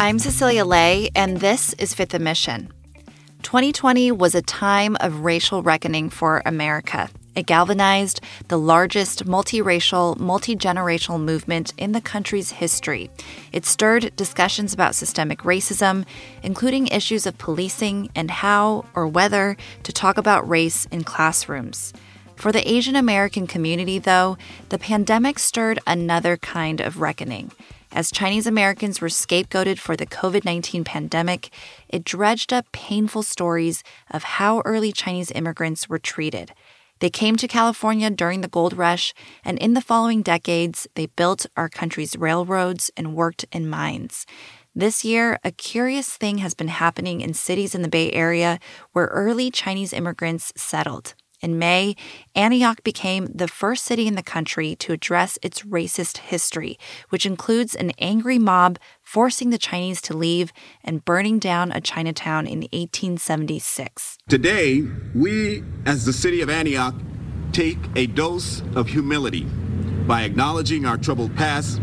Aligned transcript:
I'm 0.00 0.20
Cecilia 0.20 0.64
Lei, 0.64 1.10
and 1.16 1.38
this 1.38 1.72
is 1.72 1.92
Fifth 1.92 2.16
& 2.18 2.20
Mission. 2.20 2.72
2020 3.42 4.12
was 4.12 4.36
a 4.36 4.42
time 4.42 4.96
of 5.00 5.24
racial 5.24 5.60
reckoning 5.60 6.08
for 6.08 6.40
America. 6.46 7.10
It 7.34 7.46
galvanized 7.46 8.20
the 8.46 8.60
largest 8.60 9.26
multiracial, 9.26 10.16
multigenerational 10.16 11.20
movement 11.20 11.74
in 11.76 11.90
the 11.90 12.00
country's 12.00 12.52
history. 12.52 13.10
It 13.50 13.66
stirred 13.66 14.14
discussions 14.14 14.72
about 14.72 14.94
systemic 14.94 15.40
racism, 15.40 16.06
including 16.44 16.86
issues 16.86 17.26
of 17.26 17.36
policing 17.36 18.08
and 18.14 18.30
how 18.30 18.84
or 18.94 19.08
whether 19.08 19.56
to 19.82 19.92
talk 19.92 20.16
about 20.16 20.48
race 20.48 20.86
in 20.92 21.02
classrooms. 21.02 21.92
For 22.36 22.52
the 22.52 22.70
Asian 22.70 22.94
American 22.94 23.48
community, 23.48 23.98
though, 23.98 24.38
the 24.68 24.78
pandemic 24.78 25.40
stirred 25.40 25.80
another 25.88 26.36
kind 26.36 26.80
of 26.80 27.00
reckoning. 27.00 27.50
As 27.90 28.10
Chinese 28.10 28.46
Americans 28.46 29.00
were 29.00 29.08
scapegoated 29.08 29.78
for 29.78 29.96
the 29.96 30.06
COVID 30.06 30.44
19 30.44 30.84
pandemic, 30.84 31.50
it 31.88 32.04
dredged 32.04 32.52
up 32.52 32.70
painful 32.70 33.22
stories 33.22 33.82
of 34.10 34.22
how 34.24 34.60
early 34.64 34.92
Chinese 34.92 35.30
immigrants 35.30 35.88
were 35.88 35.98
treated. 35.98 36.52
They 37.00 37.10
came 37.10 37.36
to 37.36 37.48
California 37.48 38.10
during 38.10 38.40
the 38.40 38.48
gold 38.48 38.76
rush, 38.76 39.14
and 39.44 39.58
in 39.58 39.74
the 39.74 39.80
following 39.80 40.22
decades, 40.22 40.86
they 40.96 41.06
built 41.06 41.46
our 41.56 41.68
country's 41.68 42.16
railroads 42.16 42.90
and 42.96 43.14
worked 43.14 43.44
in 43.52 43.70
mines. 43.70 44.26
This 44.74 45.04
year, 45.04 45.38
a 45.42 45.50
curious 45.50 46.16
thing 46.16 46.38
has 46.38 46.54
been 46.54 46.68
happening 46.68 47.20
in 47.20 47.34
cities 47.34 47.74
in 47.74 47.82
the 47.82 47.88
Bay 47.88 48.12
Area 48.12 48.58
where 48.92 49.06
early 49.06 49.50
Chinese 49.50 49.92
immigrants 49.92 50.52
settled. 50.56 51.14
In 51.40 51.58
May, 51.58 51.94
Antioch 52.34 52.82
became 52.82 53.26
the 53.26 53.46
first 53.46 53.84
city 53.84 54.08
in 54.08 54.16
the 54.16 54.22
country 54.22 54.74
to 54.76 54.92
address 54.92 55.38
its 55.40 55.62
racist 55.62 56.18
history, 56.18 56.78
which 57.10 57.24
includes 57.24 57.76
an 57.76 57.92
angry 57.98 58.38
mob 58.38 58.78
forcing 59.02 59.50
the 59.50 59.58
Chinese 59.58 60.00
to 60.02 60.16
leave 60.16 60.52
and 60.82 61.04
burning 61.04 61.38
down 61.38 61.70
a 61.70 61.80
Chinatown 61.80 62.46
in 62.46 62.60
1876. 62.72 64.18
Today, 64.28 64.82
we, 65.14 65.62
as 65.86 66.04
the 66.04 66.12
city 66.12 66.40
of 66.40 66.50
Antioch, 66.50 66.94
take 67.52 67.78
a 67.94 68.06
dose 68.06 68.62
of 68.74 68.88
humility 68.88 69.44
by 70.06 70.22
acknowledging 70.22 70.86
our 70.86 70.96
troubled 70.96 71.36
past 71.36 71.78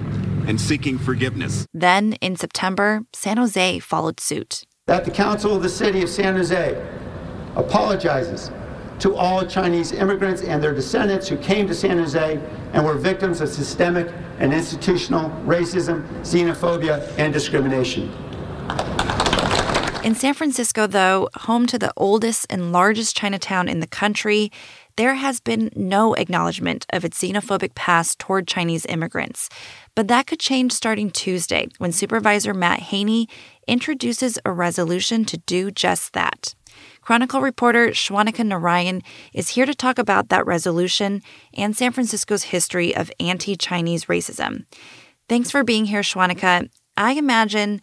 and 0.47 0.59
seeking 0.59 0.97
forgiveness. 0.97 1.65
Then, 1.73 2.13
in 2.13 2.35
September, 2.35 3.05
San 3.13 3.37
Jose 3.37 3.79
followed 3.79 4.19
suit. 4.19 4.63
That 4.87 5.05
the 5.05 5.11
Council 5.11 5.55
of 5.55 5.63
the 5.63 5.69
City 5.69 6.03
of 6.03 6.09
San 6.09 6.35
Jose 6.35 6.85
apologizes 7.55 8.51
to 8.99 9.15
all 9.15 9.45
Chinese 9.45 9.91
immigrants 9.91 10.41
and 10.41 10.63
their 10.63 10.73
descendants 10.73 11.27
who 11.27 11.37
came 11.37 11.67
to 11.67 11.73
San 11.73 11.97
Jose 11.97 12.39
and 12.73 12.85
were 12.85 12.95
victims 12.95 13.41
of 13.41 13.49
systemic 13.49 14.11
and 14.39 14.53
institutional 14.53 15.29
racism, 15.45 16.07
xenophobia, 16.21 17.07
and 17.17 17.33
discrimination. 17.33 18.13
In 20.03 20.13
San 20.13 20.35
Francisco, 20.35 20.85
though, 20.85 21.29
home 21.33 21.65
to 21.65 21.79
the 21.79 21.91
oldest 21.97 22.45
and 22.49 22.71
largest 22.71 23.17
Chinatown 23.17 23.67
in 23.67 23.79
the 23.79 23.87
country, 23.87 24.51
there 24.97 25.15
has 25.15 25.39
been 25.39 25.71
no 25.75 26.13
acknowledgement 26.13 26.85
of 26.91 27.03
its 27.03 27.19
xenophobic 27.19 27.73
past 27.73 28.19
toward 28.19 28.47
Chinese 28.47 28.85
immigrants. 28.85 29.49
But 29.95 30.07
that 30.09 30.27
could 30.27 30.39
change 30.39 30.73
starting 30.73 31.09
Tuesday 31.09 31.69
when 31.79 31.91
Supervisor 31.91 32.53
Matt 32.53 32.81
Haney 32.81 33.27
introduces 33.67 34.37
a 34.45 34.51
resolution 34.51 35.25
to 35.25 35.37
do 35.37 35.71
just 35.71 36.13
that. 36.13 36.53
Chronicle 37.05 37.39
reporter 37.39 37.89
Shwanika 37.89 38.43
Narayan 38.43 39.03
is 39.31 39.49
here 39.49 39.67
to 39.67 39.75
talk 39.75 39.99
about 39.99 40.29
that 40.29 40.47
resolution 40.47 41.21
and 41.53 41.77
San 41.77 41.91
Francisco's 41.91 42.45
history 42.45 42.95
of 42.95 43.11
anti 43.19 43.55
Chinese 43.55 44.05
racism. 44.05 44.65
Thanks 45.29 45.51
for 45.51 45.63
being 45.63 45.85
here, 45.85 46.01
Shwanika. 46.01 46.67
I 46.97 47.11
imagine 47.11 47.79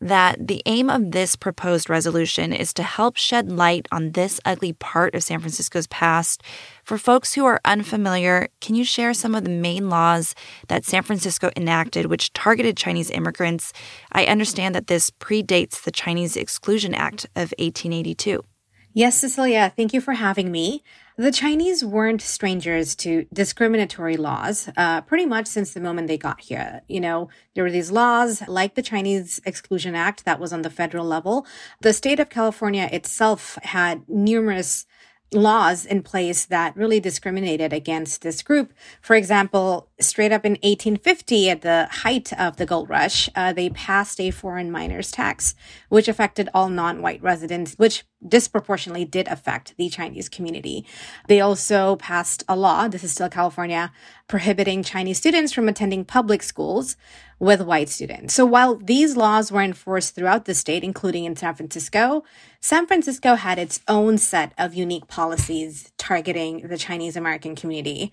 that 0.00 0.46
the 0.46 0.62
aim 0.66 0.88
of 0.88 1.10
this 1.10 1.34
proposed 1.34 1.90
resolution 1.90 2.52
is 2.52 2.72
to 2.74 2.84
help 2.84 3.16
shed 3.16 3.50
light 3.50 3.88
on 3.90 4.12
this 4.12 4.40
ugly 4.44 4.72
part 4.72 5.16
of 5.16 5.24
San 5.24 5.40
Francisco's 5.40 5.88
past. 5.88 6.40
For 6.84 6.96
folks 6.96 7.34
who 7.34 7.44
are 7.46 7.60
unfamiliar, 7.64 8.48
can 8.60 8.76
you 8.76 8.84
share 8.84 9.14
some 9.14 9.34
of 9.34 9.42
the 9.42 9.50
main 9.50 9.90
laws 9.90 10.34
that 10.68 10.84
San 10.84 11.02
Francisco 11.02 11.50
enacted 11.56 12.06
which 12.06 12.32
targeted 12.34 12.76
Chinese 12.76 13.10
immigrants? 13.10 13.72
I 14.12 14.26
understand 14.26 14.76
that 14.76 14.86
this 14.86 15.10
predates 15.10 15.82
the 15.82 15.90
Chinese 15.90 16.36
Exclusion 16.36 16.94
Act 16.94 17.24
of 17.34 17.52
1882. 17.58 18.44
Yes, 18.92 19.18
Cecilia, 19.18 19.72
thank 19.76 19.92
you 19.92 20.00
for 20.00 20.14
having 20.14 20.50
me. 20.50 20.82
The 21.16 21.30
Chinese 21.30 21.84
weren't 21.84 22.20
strangers 22.20 22.96
to 22.96 23.24
discriminatory 23.32 24.16
laws 24.16 24.68
uh, 24.76 25.02
pretty 25.02 25.26
much 25.26 25.46
since 25.46 25.72
the 25.72 25.80
moment 25.80 26.08
they 26.08 26.18
got 26.18 26.40
here. 26.40 26.80
You 26.88 27.00
know, 27.00 27.28
there 27.54 27.62
were 27.62 27.70
these 27.70 27.92
laws 27.92 28.42
like 28.48 28.74
the 28.74 28.82
Chinese 28.82 29.40
Exclusion 29.44 29.94
Act 29.94 30.24
that 30.24 30.40
was 30.40 30.52
on 30.52 30.62
the 30.62 30.70
federal 30.70 31.04
level. 31.04 31.46
The 31.82 31.92
state 31.92 32.18
of 32.18 32.30
California 32.30 32.88
itself 32.90 33.58
had 33.62 34.02
numerous 34.08 34.86
laws 35.32 35.84
in 35.84 36.02
place 36.02 36.44
that 36.46 36.76
really 36.76 37.00
discriminated 37.00 37.72
against 37.72 38.22
this 38.22 38.42
group. 38.42 38.72
For 39.00 39.14
example, 39.14 39.88
straight 40.00 40.32
up 40.32 40.44
in 40.44 40.52
1850, 40.52 41.50
at 41.50 41.62
the 41.62 41.88
height 41.90 42.32
of 42.38 42.56
the 42.56 42.66
gold 42.66 42.88
rush, 42.88 43.28
uh, 43.36 43.52
they 43.52 43.70
passed 43.70 44.20
a 44.20 44.30
foreign 44.30 44.70
miners 44.70 45.10
tax, 45.10 45.54
which 45.88 46.08
affected 46.08 46.48
all 46.52 46.68
non-white 46.68 47.22
residents, 47.22 47.74
which 47.74 48.04
disproportionately 48.26 49.04
did 49.04 49.28
affect 49.28 49.74
the 49.76 49.88
Chinese 49.88 50.28
community. 50.28 50.84
They 51.28 51.40
also 51.40 51.96
passed 51.96 52.44
a 52.48 52.56
law, 52.56 52.88
this 52.88 53.04
is 53.04 53.12
still 53.12 53.28
California, 53.28 53.92
prohibiting 54.26 54.82
Chinese 54.82 55.18
students 55.18 55.52
from 55.52 55.68
attending 55.68 56.04
public 56.04 56.42
schools 56.42 56.96
with 57.40 57.60
white 57.62 57.88
students. 57.88 58.34
So 58.34 58.46
while 58.46 58.76
these 58.76 59.16
laws 59.16 59.50
were 59.50 59.62
enforced 59.62 60.14
throughout 60.14 60.44
the 60.44 60.54
state, 60.54 60.84
including 60.84 61.24
in 61.24 61.34
San 61.34 61.54
Francisco, 61.54 62.22
San 62.60 62.86
Francisco 62.86 63.34
had 63.34 63.58
its 63.58 63.80
own 63.88 64.18
set 64.18 64.52
of 64.56 64.74
unique 64.74 65.08
policies 65.08 65.90
targeting 65.96 66.68
the 66.68 66.78
Chinese 66.78 67.16
American 67.16 67.56
community 67.56 68.12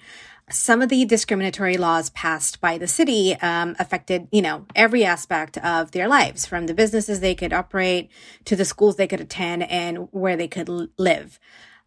some 0.49 0.81
of 0.81 0.89
the 0.89 1.03
discriminatory 1.05 1.77
laws 1.77 2.09
passed 2.11 2.61
by 2.61 2.77
the 2.77 2.87
city 2.87 3.35
um, 3.41 3.75
affected, 3.79 4.27
you 4.31 4.41
know, 4.41 4.65
every 4.75 5.03
aspect 5.03 5.57
of 5.57 5.91
their 5.91 6.07
lives, 6.07 6.45
from 6.45 6.67
the 6.67 6.73
businesses 6.73 7.19
they 7.19 7.35
could 7.35 7.51
operate 7.51 8.09
to 8.45 8.55
the 8.55 8.63
schools 8.63 8.95
they 8.95 9.07
could 9.07 9.19
attend 9.19 9.63
and 9.63 10.07
where 10.11 10.37
they 10.37 10.47
could 10.47 10.69
l- 10.69 10.87
live. 10.97 11.39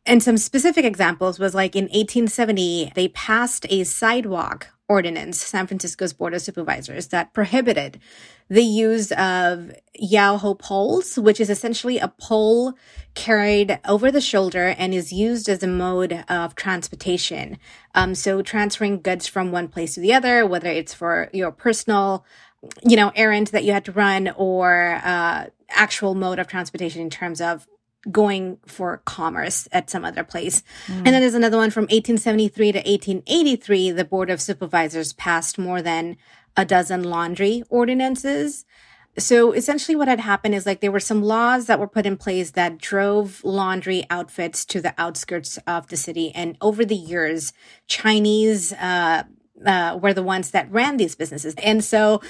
And 0.05 0.23
some 0.23 0.37
specific 0.37 0.85
examples 0.85 1.39
was 1.39 1.55
like 1.55 1.75
in 1.75 1.85
1870, 1.85 2.93
they 2.95 3.09
passed 3.09 3.67
a 3.71 3.85
sidewalk 3.85 4.69
ordinance, 4.91 5.41
San 5.41 5.69
Francisco's 5.69 6.13
Board 6.13 6.35
of 6.35 6.43
Supervisors, 6.43 7.07
that 7.09 7.33
prohibited 7.33 8.01
the 8.49 8.65
use 8.65 9.13
of 9.13 9.71
Yaoho 10.03 10.59
poles, 10.59 11.17
which 11.17 11.41
is 11.41 11.49
essentially 11.49 11.99
a 11.99 12.09
pole 12.21 12.75
carried 13.15 13.79
over 13.87 14.11
the 14.11 14.21
shoulder 14.21 14.75
and 14.77 14.93
is 14.93 15.13
used 15.13 15.49
as 15.49 15.63
a 15.63 15.69
mode 15.69 16.25
of 16.29 16.57
transportation. 16.57 17.57
Um, 17.95 18.17
so 18.17 18.43
transferring 18.43 19.01
goods 19.01 19.29
from 19.29 19.53
one 19.53 19.69
place 19.69 19.95
to 19.95 20.01
the 20.01 20.13
other, 20.13 20.45
whether 20.45 20.69
it's 20.69 20.93
for 20.93 21.31
your 21.33 21.53
personal, 21.53 22.25
you 22.83 22.97
know, 22.97 23.13
errand 23.15 23.47
that 23.49 23.63
you 23.63 23.73
had 23.73 23.85
to 23.85 23.93
run 23.93 24.33
or 24.37 25.01
uh, 25.05 25.47
actual 25.69 26.17
mode 26.17 26.41
of 26.41 26.49
transportation 26.49 27.01
in 27.01 27.11
terms 27.11 27.41
of 27.41 27.69
going 28.11 28.59
for 28.67 29.03
commerce 29.05 29.69
at 29.73 29.91
some 29.91 30.05
other 30.05 30.25
place. 30.25 30.63
Mm. 30.87 30.97
And 30.97 31.07
then 31.07 31.21
there's 31.21 31.35
another 31.35 31.59
one 31.59 31.71
from 31.71 31.83
1873 31.85 32.73
to 32.73 32.79
1883. 32.79 33.91
The 33.91 34.05
Board 34.05 34.31
of 34.31 34.41
Supervisors 34.41 35.13
passed 35.13 35.59
more 35.59 35.83
than 35.83 36.17
a 36.57 36.65
dozen 36.65 37.03
laundry 37.03 37.63
ordinances. 37.69 38.65
So 39.19 39.53
essentially 39.53 39.97
what 39.97 40.09
had 40.09 40.21
happened 40.21 40.55
is 40.55 40.67
like 40.67 40.81
there 40.81 40.93
were 40.93 41.01
some 41.01 41.23
laws 41.23 41.67
that 41.67 41.81
were 41.81 41.89
put 41.89 42.07
in 42.07 42.17
place 42.17 42.53
that 42.53 42.79
drove 42.79 43.43
laundry 43.45 44.05
outfits 44.09 44.65
to 44.67 44.81
the 44.81 44.95
outskirts 44.97 45.59
of 45.67 45.89
the 45.89 45.97
city. 45.97 46.33
And 46.35 46.57
over 46.61 46.85
the 46.85 46.97
years, 46.97 47.53
Chinese, 47.87 48.73
uh, 48.75 49.25
uh, 49.67 49.99
were 50.01 50.15
the 50.15 50.23
ones 50.23 50.53
that 50.53 50.71
ran 50.71 50.97
these 50.97 51.15
businesses. 51.15 51.55
And 51.57 51.85
so 51.85 52.23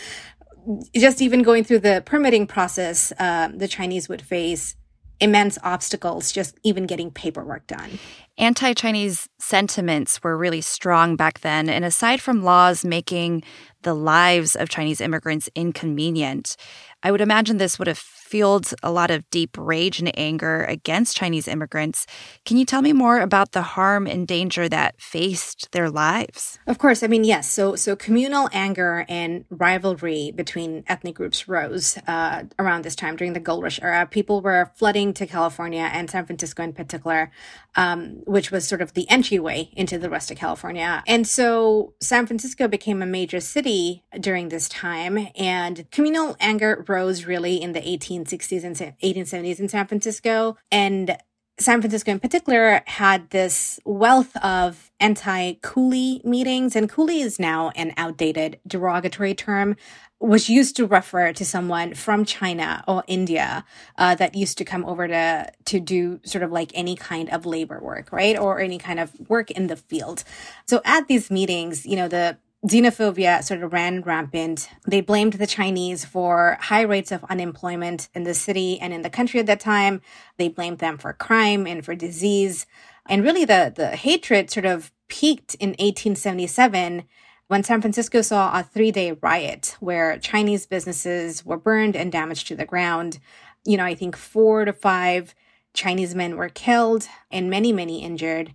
just 0.95 1.23
even 1.23 1.43
going 1.43 1.65
through 1.65 1.81
the 1.81 2.03
permitting 2.05 2.47
process, 2.47 3.13
uh, 3.19 3.49
the 3.55 3.69
Chinese 3.69 4.09
would 4.09 4.23
face 4.23 4.75
immense 5.21 5.59
obstacles 5.63 6.33
just 6.33 6.59
even 6.63 6.87
getting 6.87 7.11
paperwork 7.11 7.67
done. 7.67 7.99
Anti 8.39 8.73
Chinese 8.73 9.29
sentiments 9.39 10.23
were 10.23 10.37
really 10.37 10.61
strong 10.61 11.17
back 11.17 11.41
then. 11.41 11.69
And 11.69 11.85
aside 11.85 12.21
from 12.21 12.43
laws 12.43 12.85
making 12.85 13.43
the 13.83 13.95
lives 13.95 14.57
of 14.57 14.69
Chinese 14.69 15.01
immigrants 15.01 15.49
inconvenient, 15.55 16.57
I 17.03 17.11
would 17.11 17.21
imagine 17.21 17.59
this 17.59 17.79
would 17.79 17.89
have 17.89 18.03
fueled 18.31 18.73
a 18.83 18.93
lot 18.93 19.11
of 19.11 19.29
deep 19.31 19.57
rage 19.59 19.99
and 19.99 20.17
anger 20.17 20.63
against 20.65 21.17
Chinese 21.17 21.49
immigrants. 21.49 22.07
Can 22.45 22.57
you 22.57 22.65
tell 22.65 22.81
me 22.81 22.93
more 22.93 23.21
about 23.21 23.51
the 23.53 23.63
harm 23.63 24.07
and 24.07 24.27
danger 24.27 24.69
that 24.69 25.01
faced 25.01 25.73
their 25.73 25.91
lives? 25.91 26.59
Of 26.69 26.79
course. 26.79 27.03
I 27.03 27.09
mean, 27.09 27.25
yes. 27.25 27.51
So, 27.51 27.75
so 27.75 27.97
communal 27.97 28.49
anger 28.53 29.05
and 29.09 29.45
rivalry 29.51 30.33
between 30.35 30.85
ethnic 30.87 31.17
groups 31.17 31.49
rose 31.49 31.99
uh, 32.07 32.45
around 32.59 32.85
this 32.85 32.95
time 32.95 33.17
during 33.17 33.33
the 33.33 33.41
gold 33.41 33.65
rush 33.65 33.81
era. 33.83 34.07
People 34.09 34.41
were 34.41 34.71
flooding 34.77 35.13
to 35.15 35.27
California 35.27 35.91
and 35.93 36.09
San 36.09 36.25
Francisco 36.25 36.63
in 36.63 36.73
particular, 36.73 37.33
um, 37.75 38.23
which 38.27 38.53
was 38.53 38.67
sort 38.67 38.81
of 38.81 38.95
the 38.95 39.11
entryway 39.11 39.71
into 39.73 39.99
the 39.99 40.09
rest 40.09 40.31
of 40.31 40.37
California. 40.37 41.03
And 41.09 41.27
so 41.27 41.95
San 42.01 42.27
Francisco 42.27 42.69
became 42.69 43.03
a 43.03 43.07
major 43.07 43.41
city 43.41 44.05
during 44.19 44.51
this 44.51 44.69
time, 44.69 45.29
and 45.35 45.91
communal 45.91 46.37
anger 46.39 46.85
rose 46.87 47.25
really 47.25 47.61
in 47.61 47.73
the 47.73 47.81
1860s 48.25 48.65
and 48.65 48.77
1870s 49.03 49.61
in 49.61 49.69
San 49.69 49.87
Francisco. 49.87 50.57
And 50.71 51.17
San 51.59 51.83
Francisco 51.83 52.11
in 52.11 52.21
particular 52.21 52.83
had 52.87 53.29
this 53.31 53.79
wealth 53.85 54.35
of 54.39 54.91
anti-coolie 54.99 56.25
meetings, 56.25 56.75
and 56.75 56.91
coolie 56.91 57.23
is 57.23 57.39
now 57.39 57.71
an 57.77 57.93
outdated 57.99 58.59
derogatory 58.67 59.35
term, 59.35 59.77
which 60.19 60.49
used 60.49 60.75
to 60.77 60.87
refer 60.87 61.35
to 61.35 61.45
someone 61.45 61.95
from 61.95 62.25
China 62.25 62.83
or 62.89 63.05
India 63.07 63.65
uh, 63.99 64.15
that 64.15 64.35
used 64.35 64.57
to 64.59 64.65
come 64.65 64.87
over 64.87 65.07
to 65.07 65.53
to 65.67 65.81
do 65.81 66.21
sort 66.25 66.43
of 66.43 66.51
like 66.51 66.73
any 66.75 66.97
kind 66.97 67.29
of 67.29 67.45
labor 67.45 67.79
work, 67.81 68.11
right, 68.11 68.39
or 68.39 68.59
any 68.59 68.79
kind 68.79 68.99
of 68.99 69.13
work 69.29 69.51
in 69.51 69.67
the 69.67 69.77
field. 69.77 70.25
So 70.67 70.81
at 70.87 71.09
these 71.09 71.31
meetings, 71.31 71.85
you 71.85 71.97
know, 71.97 72.09
the 72.09 72.39
xenophobia 72.67 73.43
sort 73.43 73.63
of 73.63 73.73
ran 73.73 74.03
rampant. 74.03 74.69
They 74.87 75.01
blamed 75.01 75.35
the 75.35 75.47
Chinese 75.47 76.05
for 76.05 76.59
high 76.61 76.83
rates 76.83 77.11
of 77.11 77.25
unemployment 77.25 78.09
in 78.15 78.25
the 78.25 78.35
city 78.35 78.79
and 78.79 78.93
in 78.93 79.03
the 79.03 79.11
country 79.11 79.41
at 79.41 79.47
that 79.47 79.61
time. 79.61 80.03
They 80.37 80.49
blamed 80.49 80.79
them 80.79 80.99
for 80.99 81.13
crime 81.15 81.67
and 81.67 81.85
for 81.85 81.95
disease. 81.95 82.67
And 83.09 83.25
really 83.25 83.47
the, 83.47 83.73
the 83.75 83.97
hatred 83.97 84.51
sort 84.51 84.67
of 84.67 84.93
peaked 85.09 85.55
in 85.55 85.71
1877 85.71 87.05
when 87.49 87.65
San 87.65 87.81
Francisco 87.81 88.21
saw 88.21 88.59
a 88.59 88.63
three 88.63 88.93
day 88.93 89.13
riot 89.13 89.77
where 89.81 90.19
Chinese 90.19 90.67
businesses 90.67 91.45
were 91.45 91.57
burned 91.57 91.97
and 91.97 92.13
damaged 92.13 92.47
to 92.49 92.57
the 92.57 92.67
ground. 92.67 93.19
You 93.65 93.79
know, 93.79 93.85
I 93.85 93.95
think 93.95 94.17
four 94.17 94.67
to 94.67 94.73
five 94.73 95.35
Chinese 95.73 96.15
men 96.15 96.37
were 96.37 96.49
killed 96.49 97.09
and 97.31 97.49
many, 97.49 97.73
many 97.73 98.03
injured 98.03 98.55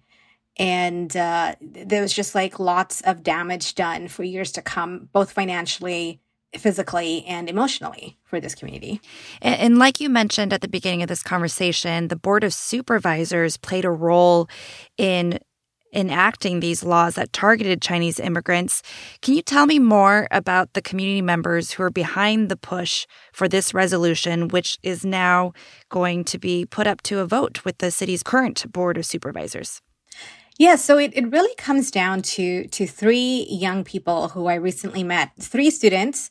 and 0.58 1.16
uh, 1.16 1.56
there 1.62 2.02
was 2.02 2.14
just 2.14 2.34
like 2.36 2.60
lots 2.60 3.02
of 3.02 3.24
damage 3.24 3.76
done 3.76 4.08
for 4.08 4.24
years 4.24 4.52
to 4.54 4.62
come, 4.62 5.10
both 5.12 5.32
financially, 5.32 6.22
physically, 6.58 7.26
and 7.26 7.50
emotionally 7.50 8.18
for 8.24 8.40
this 8.40 8.56
community. 8.56 9.02
And, 9.42 9.60
and, 9.60 9.78
like 9.78 10.00
you 10.00 10.10
mentioned 10.10 10.54
at 10.54 10.62
the 10.62 10.68
beginning 10.68 11.04
of 11.04 11.10
this 11.10 11.24
conversation, 11.24 12.08
the 12.08 12.16
Board 12.16 12.44
of 12.44 12.54
Supervisors 12.54 13.58
played 13.58 13.86
a 13.86 13.92
role 13.92 14.48
in 14.98 15.40
enacting 15.94 16.60
these 16.60 16.84
laws 16.84 17.16
that 17.16 17.32
targeted 17.32 17.82
Chinese 17.82 18.20
immigrants. 18.20 18.84
Can 19.22 19.34
you 19.34 19.42
tell 19.42 19.66
me 19.66 19.80
more 19.80 20.28
about 20.30 20.74
the 20.74 20.82
community 20.82 21.22
members 21.22 21.72
who 21.72 21.84
are 21.84 21.90
behind 21.90 22.50
the 22.50 22.58
push 22.58 23.08
for 23.32 23.48
this 23.48 23.74
resolution, 23.74 24.50
which 24.50 24.78
is 24.84 25.06
now 25.06 25.54
going 25.90 26.26
to 26.26 26.38
be 26.38 26.66
put 26.66 26.86
up 26.86 27.02
to 27.04 27.20
a 27.20 27.26
vote 27.26 27.64
with 27.64 27.78
the 27.78 27.92
city's 27.92 28.24
current 28.24 28.70
Board 28.72 28.98
of 28.98 29.06
Supervisors? 29.06 29.82
Yeah, 30.58 30.76
so 30.78 30.98
it, 30.98 31.12
it 31.16 31.30
really 31.32 31.54
comes 31.56 31.92
down 31.92 32.22
to 32.22 32.68
to 32.68 32.88
three 32.88 33.46
young 33.50 33.84
people 33.84 34.30
who 34.30 34.48
I 34.48 34.56
recently 34.56 35.04
met, 35.04 35.32
three 35.40 35.70
students 35.70 36.30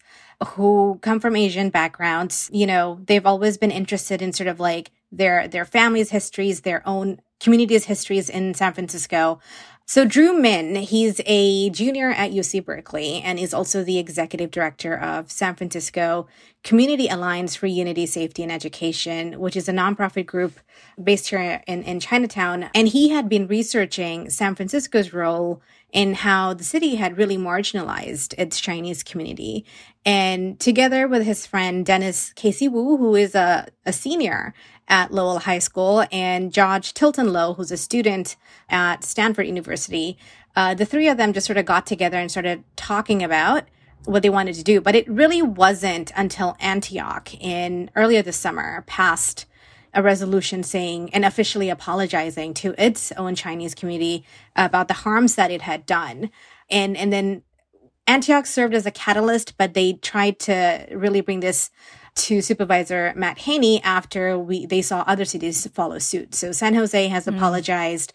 who 0.49 0.99
come 1.03 1.21
from 1.21 1.37
Asian 1.37 1.69
backgrounds. 1.71 2.49
You 2.53 2.67
know, 2.67 3.01
they've 3.07 3.27
always 3.27 3.59
been 3.59 3.71
interested 3.71 4.23
in 4.23 4.33
sort 4.33 4.47
of 4.49 4.59
like 4.61 4.93
their 5.13 5.47
their 5.47 5.67
families' 5.67 6.11
histories, 6.11 6.63
their 6.63 6.83
own 6.89 7.21
communities' 7.39 7.85
histories 7.85 8.31
in 8.31 8.55
San 8.55 8.73
Francisco. 8.73 9.41
So 9.87 10.07
Drew 10.07 10.33
Min, 10.33 10.77
he's 10.77 11.21
a 11.27 11.69
junior 11.69 12.09
at 12.09 12.31
UC 12.31 12.65
Berkeley 12.65 13.21
and 13.21 13.39
is 13.39 13.53
also 13.53 13.85
the 13.85 13.99
executive 13.99 14.51
director 14.51 14.97
of 14.97 15.31
San 15.31 15.55
Francisco 15.57 16.27
Community 16.63 17.07
Alliance 17.07 17.55
for 17.55 17.67
Unity, 17.67 18.07
Safety, 18.07 18.43
and 18.43 18.51
Education, 18.51 19.39
which 19.39 19.55
is 19.55 19.69
a 19.69 19.73
nonprofit 19.73 20.25
group 20.25 20.59
based 21.03 21.29
here 21.29 21.63
in, 21.67 21.83
in 21.83 22.01
Chinatown. 22.01 22.71
And 22.75 22.89
he 22.89 23.11
had 23.11 23.29
been 23.29 23.47
researching 23.47 24.31
San 24.31 24.55
Francisco's 24.55 25.13
role 25.13 25.61
in 25.93 26.15
how 26.15 26.55
the 26.55 26.65
city 26.65 26.95
had 26.95 27.19
really 27.19 27.37
marginalized 27.37 28.35
its 28.39 28.61
Chinese 28.61 29.03
community. 29.03 29.67
And 30.07 30.59
together 30.59 31.07
with 31.07 31.25
his 31.25 31.47
friend 31.47 31.85
Dennis 31.85 32.33
Casey 32.33 32.69
Wu, 32.69 32.97
who 32.97 33.15
is 33.15 33.35
a, 33.35 33.69
a 33.85 33.93
senior 33.93 34.55
at 34.89 35.13
Lowell 35.13 35.41
High 35.41 35.59
School, 35.59 36.05
and 36.13 36.53
George 36.53 36.95
Tilton 36.95 37.33
Low, 37.33 37.55
who's 37.55 37.73
a 37.73 37.77
student 37.77 38.37
at 38.69 39.05
Stanford 39.05 39.47
University. 39.47 40.19
Uh, 40.57 40.75
the 40.75 40.85
three 40.85 41.09
of 41.09 41.17
them 41.17 41.33
just 41.33 41.47
sort 41.47 41.57
of 41.57 41.65
got 41.65 41.87
together 41.87 42.19
and 42.19 42.31
started 42.31 42.65
talking 42.77 43.23
about 43.23 43.65
what 44.05 44.23
they 44.23 44.31
wanted 44.31 44.55
to 44.55 44.63
do. 44.63 44.81
But 44.81 44.95
it 44.95 45.09
really 45.09 45.43
wasn't 45.43 46.13
until 46.17 46.57
Antioch 46.61 47.35
in 47.41 47.91
earlier 47.97 48.23
this 48.23 48.37
summer 48.37 48.85
passed 48.87 49.47
a 49.95 50.03
resolution 50.03 50.63
saying 50.63 51.11
and 51.15 51.25
officially 51.25 51.71
apologizing 51.71 52.53
to 52.55 52.75
its 52.77 53.13
own 53.13 53.35
Chinese 53.35 53.75
community 53.75 54.25
about 54.57 54.89
the 54.89 54.95
harms 54.95 55.37
that 55.37 55.51
it 55.51 55.63
had 55.63 55.87
done. 55.87 56.31
And, 56.69 56.97
and 56.97 57.13
then 57.13 57.43
Antioch 58.07 58.47
served 58.47 58.75
as 58.75 58.87
a 58.87 58.91
catalyst, 58.91 59.57
but 59.57 59.75
they 59.75 59.95
tried 59.95 60.39
to 60.41 60.87
really 60.91 61.21
bring 61.21 61.41
this 61.41 61.71
to 62.17 62.41
Supervisor 62.41 63.13
Matt 63.17 63.39
Haney 63.39 63.83
after 63.83 64.39
we 64.39 64.67
they 64.67 64.83
saw 64.83 65.05
other 65.07 65.25
cities 65.25 65.67
follow 65.69 65.99
suit. 65.99 66.35
So 66.35 66.53
San 66.53 66.75
Jose 66.75 67.09
has 67.09 67.27
mm. 67.27 67.37
apologized. 67.37 68.13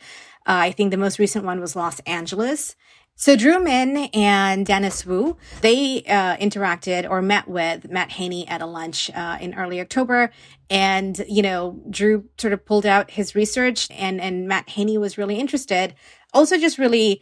Uh, 0.48 0.70
I 0.70 0.72
think 0.72 0.92
the 0.92 0.98
most 0.98 1.20
recent 1.20 1.46
one 1.46 1.60
was 1.60 1.76
Los 1.76 2.00
Angeles. 2.02 2.76
So 3.20 3.36
Drew 3.36 3.62
Min 3.62 4.10
and 4.14 4.66
Dennis 4.66 5.06
Wu, 5.06 5.36
they 5.60 6.04
uh, 6.08 6.38
interacted 6.38 7.08
or 7.10 7.22
met 7.22 7.50
with 7.50 7.92
Matt 7.92 8.12
Haney 8.12 8.48
at 8.48 8.62
a 8.62 8.66
lunch 8.66 9.12
uh, 9.14 9.38
in 9.42 9.54
early 9.56 9.82
October. 9.82 10.32
And, 10.70 11.22
you 11.28 11.42
know, 11.42 11.82
Drew 11.90 12.30
sort 12.38 12.54
of 12.54 12.66
pulled 12.66 12.86
out 12.86 13.12
his 13.12 13.36
research 13.36 13.90
and, 13.92 14.22
and 14.22 14.48
Matt 14.48 14.70
Haney 14.70 14.98
was 14.98 15.18
really 15.18 15.36
interested. 15.36 15.96
Also 16.34 16.58
just 16.58 16.78
really, 16.78 17.22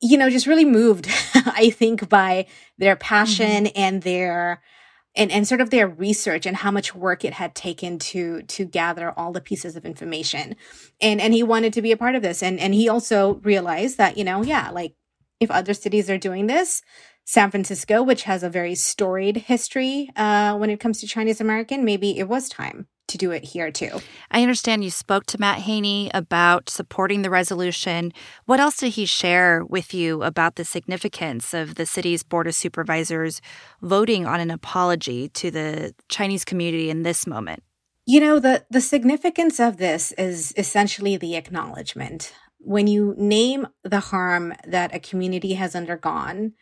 you 0.00 0.16
know, 0.16 0.30
just 0.30 0.46
really 0.46 0.64
moved, 0.64 1.08
I 1.34 1.70
think, 1.70 2.08
by 2.08 2.46
their 2.78 2.94
passion 2.94 3.64
mm-hmm. 3.64 3.80
and 3.80 4.02
their, 4.02 4.62
and, 5.18 5.30
and 5.30 5.46
sort 5.46 5.60
of 5.60 5.70
their 5.70 5.88
research 5.88 6.46
and 6.46 6.56
how 6.56 6.70
much 6.70 6.94
work 6.94 7.24
it 7.24 7.34
had 7.34 7.54
taken 7.54 7.98
to 7.98 8.42
to 8.42 8.64
gather 8.64 9.10
all 9.10 9.32
the 9.32 9.40
pieces 9.40 9.76
of 9.76 9.84
information. 9.84 10.56
And 11.00 11.20
and 11.20 11.34
he 11.34 11.42
wanted 11.42 11.74
to 11.74 11.82
be 11.82 11.92
a 11.92 11.96
part 11.96 12.14
of 12.14 12.22
this. 12.22 12.42
And 12.42 12.58
and 12.58 12.72
he 12.74 12.88
also 12.88 13.34
realized 13.36 13.98
that 13.98 14.16
you 14.16 14.24
know 14.24 14.42
yeah 14.42 14.70
like 14.70 14.94
if 15.40 15.50
other 15.50 15.74
cities 15.74 16.10
are 16.10 16.18
doing 16.18 16.46
this 16.46 16.82
san 17.24 17.50
francisco 17.50 18.02
which 18.02 18.22
has 18.22 18.42
a 18.42 18.50
very 18.50 18.74
storied 18.74 19.36
history 19.36 20.08
uh, 20.16 20.56
when 20.56 20.70
it 20.70 20.80
comes 20.80 21.00
to 21.00 21.06
chinese 21.06 21.40
american 21.40 21.84
maybe 21.84 22.18
it 22.18 22.28
was 22.28 22.48
time 22.48 22.86
to 23.08 23.18
do 23.18 23.30
it 23.30 23.44
here 23.44 23.70
too. 23.70 24.00
I 24.30 24.42
understand 24.42 24.84
you 24.84 24.90
spoke 24.90 25.26
to 25.26 25.40
Matt 25.40 25.60
Haney 25.60 26.10
about 26.14 26.70
supporting 26.70 27.22
the 27.22 27.30
resolution. 27.30 28.12
What 28.46 28.60
else 28.60 28.76
did 28.76 28.90
he 28.90 29.06
share 29.06 29.64
with 29.64 29.92
you 29.92 30.22
about 30.22 30.56
the 30.56 30.64
significance 30.64 31.52
of 31.52 31.74
the 31.74 31.86
city's 31.86 32.22
Board 32.22 32.46
of 32.46 32.54
Supervisors 32.54 33.40
voting 33.82 34.26
on 34.26 34.40
an 34.40 34.50
apology 34.50 35.28
to 35.30 35.50
the 35.50 35.94
Chinese 36.08 36.44
community 36.44 36.90
in 36.90 37.02
this 37.02 37.26
moment? 37.26 37.62
You 38.06 38.20
know, 38.20 38.38
the, 38.38 38.64
the 38.70 38.80
significance 38.80 39.60
of 39.60 39.76
this 39.76 40.12
is 40.12 40.54
essentially 40.56 41.16
the 41.16 41.36
acknowledgement. 41.36 42.32
When 42.58 42.86
you 42.86 43.14
name 43.18 43.66
the 43.84 44.00
harm 44.00 44.54
that 44.66 44.94
a 44.94 44.98
community 44.98 45.54
has 45.54 45.74
undergone 45.74 46.54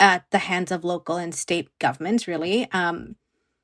at 0.00 0.24
the 0.30 0.38
hands 0.38 0.72
of 0.72 0.84
local 0.84 1.16
and 1.16 1.34
state 1.34 1.68
governments, 1.78 2.26
really, 2.26 2.70
um, 2.72 3.16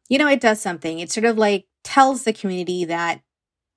you 0.09 0.19
know, 0.19 0.29
it 0.29 0.41
does 0.41 0.61
something. 0.61 0.99
It's 0.99 1.15
sort 1.15 1.25
of 1.25 1.39
like 1.39 1.67
tells 1.85 2.25
the 2.25 2.33
community 2.33 2.85
that 2.85 3.23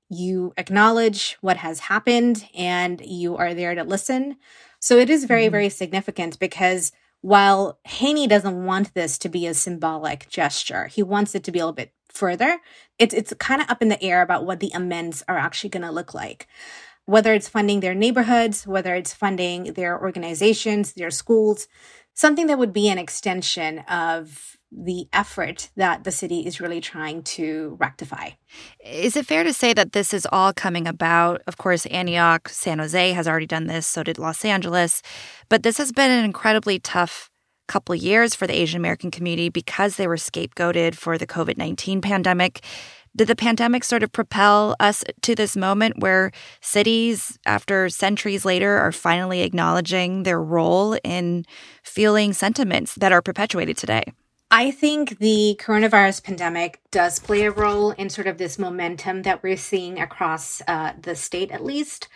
you 0.09 0.53
acknowledge 0.57 1.37
what 1.41 1.57
has 1.57 1.79
happened 1.79 2.47
and 2.55 3.01
you 3.05 3.35
are 3.35 3.53
there 3.53 3.75
to 3.75 3.83
listen. 3.83 4.37
So 4.79 4.97
it 4.97 5.09
is 5.09 5.25
very, 5.25 5.45
mm-hmm. 5.45 5.51
very 5.51 5.69
significant 5.69 6.39
because 6.39 6.91
while 7.21 7.79
Haney 7.85 8.27
doesn't 8.27 8.65
want 8.65 8.93
this 8.93 9.17
to 9.17 9.29
be 9.29 9.47
a 9.47 9.53
symbolic 9.53 10.29
gesture, 10.29 10.85
he 10.87 11.01
wants 11.01 11.33
it 11.33 11.43
to 11.45 11.51
be 11.51 11.59
a 11.59 11.63
little 11.63 11.73
bit 11.73 11.91
further. 12.07 12.59
It's 12.99 13.13
it's 13.13 13.33
kind 13.39 13.61
of 13.61 13.69
up 13.69 13.81
in 13.81 13.89
the 13.89 14.01
air 14.03 14.21
about 14.21 14.45
what 14.45 14.59
the 14.59 14.71
amends 14.73 15.23
are 15.27 15.37
actually 15.37 15.71
going 15.71 15.83
to 15.83 15.91
look 15.91 16.13
like. 16.13 16.47
Whether 17.05 17.33
it's 17.33 17.49
funding 17.49 17.79
their 17.79 17.95
neighborhoods, 17.95 18.65
whether 18.67 18.95
it's 18.95 19.13
funding 19.13 19.73
their 19.73 19.99
organizations, 19.99 20.93
their 20.93 21.11
schools, 21.11 21.67
something 22.13 22.47
that 22.47 22.59
would 22.59 22.73
be 22.73 22.89
an 22.89 22.97
extension 22.97 23.79
of 23.89 24.57
the 24.77 25.07
effort 25.13 25.69
that 25.75 26.03
the 26.03 26.11
city 26.11 26.45
is 26.45 26.59
really 26.59 26.81
trying 26.81 27.23
to 27.23 27.77
rectify. 27.79 28.31
Is 28.83 29.15
it 29.15 29.25
fair 29.25 29.43
to 29.43 29.53
say 29.53 29.73
that 29.73 29.93
this 29.93 30.13
is 30.13 30.27
all 30.31 30.53
coming 30.53 30.87
about? 30.87 31.41
Of 31.47 31.57
course, 31.57 31.85
Antioch, 31.87 32.49
San 32.49 32.79
Jose 32.79 33.11
has 33.13 33.27
already 33.27 33.47
done 33.47 33.67
this, 33.67 33.87
so 33.87 34.03
did 34.03 34.19
Los 34.19 34.43
Angeles. 34.43 35.01
But 35.49 35.63
this 35.63 35.77
has 35.77 35.91
been 35.91 36.11
an 36.11 36.25
incredibly 36.25 36.79
tough 36.79 37.29
couple 37.67 37.95
years 37.95 38.35
for 38.35 38.45
the 38.45 38.53
Asian 38.53 38.79
American 38.79 39.09
community 39.09 39.49
because 39.49 39.95
they 39.95 40.07
were 40.07 40.17
scapegoated 40.17 40.95
for 40.95 41.17
the 41.17 41.25
COVID 41.25 41.57
19 41.57 42.01
pandemic. 42.01 42.63
Did 43.15 43.29
the 43.29 43.35
pandemic 43.35 43.85
sort 43.85 44.03
of 44.03 44.11
propel 44.11 44.75
us 44.79 45.03
to 45.21 45.35
this 45.35 45.55
moment 45.55 45.99
where 45.99 46.31
cities, 46.59 47.39
after 47.45 47.87
centuries 47.87 48.43
later, 48.43 48.77
are 48.77 48.91
finally 48.91 49.41
acknowledging 49.41 50.23
their 50.23 50.41
role 50.41 50.97
in 51.03 51.45
feeling 51.81 52.33
sentiments 52.33 52.95
that 52.95 53.13
are 53.13 53.21
perpetuated 53.21 53.77
today? 53.77 54.03
I 54.55 54.71
think 54.71 55.19
the 55.19 55.59
coronavirus 55.61 56.23
pandemic 56.23 56.79
does 56.89 57.19
play 57.19 57.41
a 57.41 57.51
role 57.51 57.91
in 57.91 58.09
sort 58.09 58.25
of 58.25 58.37
this 58.37 58.57
momentum 58.57 59.23
that 59.23 59.43
we're 59.43 59.57
seeing 59.57 59.99
across 59.99 60.61
uh, 60.65 60.93
the 60.97 61.13
state, 61.13 61.51
at 61.51 61.61
least. 61.61 62.07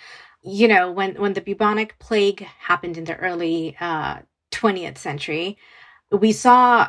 You 0.41 0.69
know, 0.69 0.89
when 0.89 1.15
when 1.15 1.33
the 1.33 1.41
bubonic 1.41 1.99
plague 1.99 2.47
happened 2.59 2.97
in 2.97 3.03
the 3.03 3.17
early 3.17 3.75
uh, 3.81 4.19
20th 4.51 4.97
century, 4.97 5.57
we 6.13 6.31
saw 6.31 6.87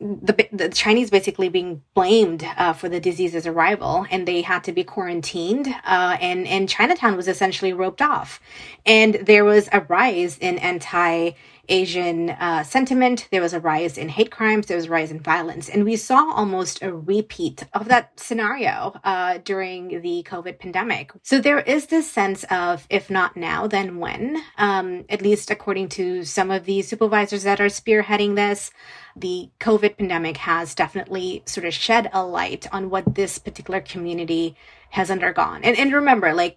the, 0.00 0.48
the 0.50 0.70
Chinese 0.70 1.10
basically 1.10 1.50
being 1.50 1.82
blamed 1.92 2.42
uh, 2.56 2.72
for 2.72 2.88
the 2.88 2.98
disease's 2.98 3.46
arrival, 3.46 4.06
and 4.10 4.26
they 4.26 4.40
had 4.40 4.64
to 4.64 4.72
be 4.72 4.84
quarantined. 4.84 5.68
Uh, 5.84 6.16
and 6.18 6.46
and 6.46 6.66
Chinatown 6.66 7.14
was 7.14 7.28
essentially 7.28 7.74
roped 7.74 8.00
off, 8.00 8.40
and 8.86 9.16
there 9.16 9.44
was 9.44 9.68
a 9.70 9.80
rise 9.80 10.38
in 10.38 10.56
anti 10.60 11.32
Asian 11.68 12.30
uh, 12.30 12.62
sentiment. 12.64 13.28
There 13.30 13.40
was 13.40 13.52
a 13.52 13.60
rise 13.60 13.96
in 13.96 14.08
hate 14.08 14.30
crimes. 14.30 14.66
There 14.66 14.76
was 14.76 14.86
a 14.86 14.90
rise 14.90 15.10
in 15.10 15.20
violence, 15.20 15.68
and 15.68 15.84
we 15.84 15.96
saw 15.96 16.32
almost 16.32 16.82
a 16.82 16.92
repeat 16.92 17.64
of 17.72 17.88
that 17.88 18.18
scenario 18.18 18.94
uh, 19.04 19.38
during 19.44 20.02
the 20.02 20.26
COVID 20.28 20.58
pandemic. 20.58 21.12
So 21.22 21.40
there 21.40 21.60
is 21.60 21.86
this 21.86 22.10
sense 22.10 22.44
of, 22.50 22.86
if 22.90 23.10
not 23.10 23.36
now, 23.36 23.66
then 23.66 23.98
when? 23.98 24.42
Um, 24.58 25.04
at 25.08 25.22
least 25.22 25.50
according 25.50 25.88
to 25.90 26.24
some 26.24 26.50
of 26.50 26.64
the 26.64 26.82
supervisors 26.82 27.44
that 27.44 27.60
are 27.60 27.66
spearheading 27.66 28.36
this 28.36 28.70
the 29.16 29.50
COVID 29.60 29.98
pandemic 29.98 30.38
has 30.38 30.74
definitely 30.74 31.42
sort 31.46 31.66
of 31.66 31.74
shed 31.74 32.08
a 32.12 32.24
light 32.24 32.66
on 32.72 32.90
what 32.90 33.14
this 33.14 33.38
particular 33.38 33.80
community 33.80 34.56
has 34.90 35.10
undergone. 35.10 35.62
And, 35.64 35.76
and 35.76 35.92
remember, 35.92 36.32
like, 36.32 36.56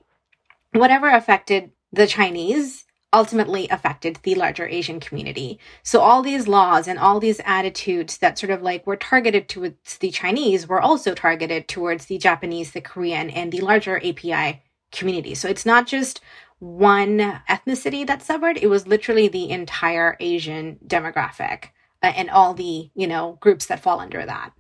whatever 0.72 1.10
affected 1.10 1.72
the 1.92 2.08
Chinese 2.08 2.85
ultimately 3.16 3.68
affected 3.70 4.20
the 4.24 4.36
larger 4.36 4.68
Asian 4.68 5.00
community. 5.00 5.58
So 5.84 6.02
all 6.02 6.22
these 6.22 6.50
laws 6.50 6.86
and 6.86 7.00
all 7.00 7.22
these 7.22 7.40
attitudes 7.46 8.18
that 8.18 8.38
sort 8.38 8.52
of 8.52 8.62
like 8.62 8.86
were 8.86 8.98
targeted 8.98 9.48
towards 9.48 9.98
the 10.00 10.12
Chinese 10.12 10.68
were 10.68 10.82
also 10.82 11.16
targeted 11.16 11.70
towards 11.70 12.06
the 12.06 12.18
Japanese, 12.18 12.72
the 12.72 12.82
Korean, 12.82 13.30
and 13.30 13.54
the 13.54 13.62
larger 13.62 13.98
API 14.06 14.62
community. 14.92 15.34
So 15.34 15.48
it's 15.48 15.66
not 15.66 15.88
just 15.88 16.20
one 16.60 17.20
ethnicity 17.50 18.06
that 18.06 18.22
suffered, 18.22 18.58
it 18.58 18.68
was 18.68 18.86
literally 18.86 19.30
the 19.30 19.50
entire 19.50 20.18
Asian 20.20 20.78
demographic 20.86 21.70
uh, 22.04 22.08
and 22.16 22.30
all 22.30 22.54
the, 22.54 22.92
you 22.96 23.08
know, 23.08 23.38
groups 23.40 23.66
that 23.68 23.82
fall 23.82 24.02
under 24.02 24.26
that. 24.26 24.52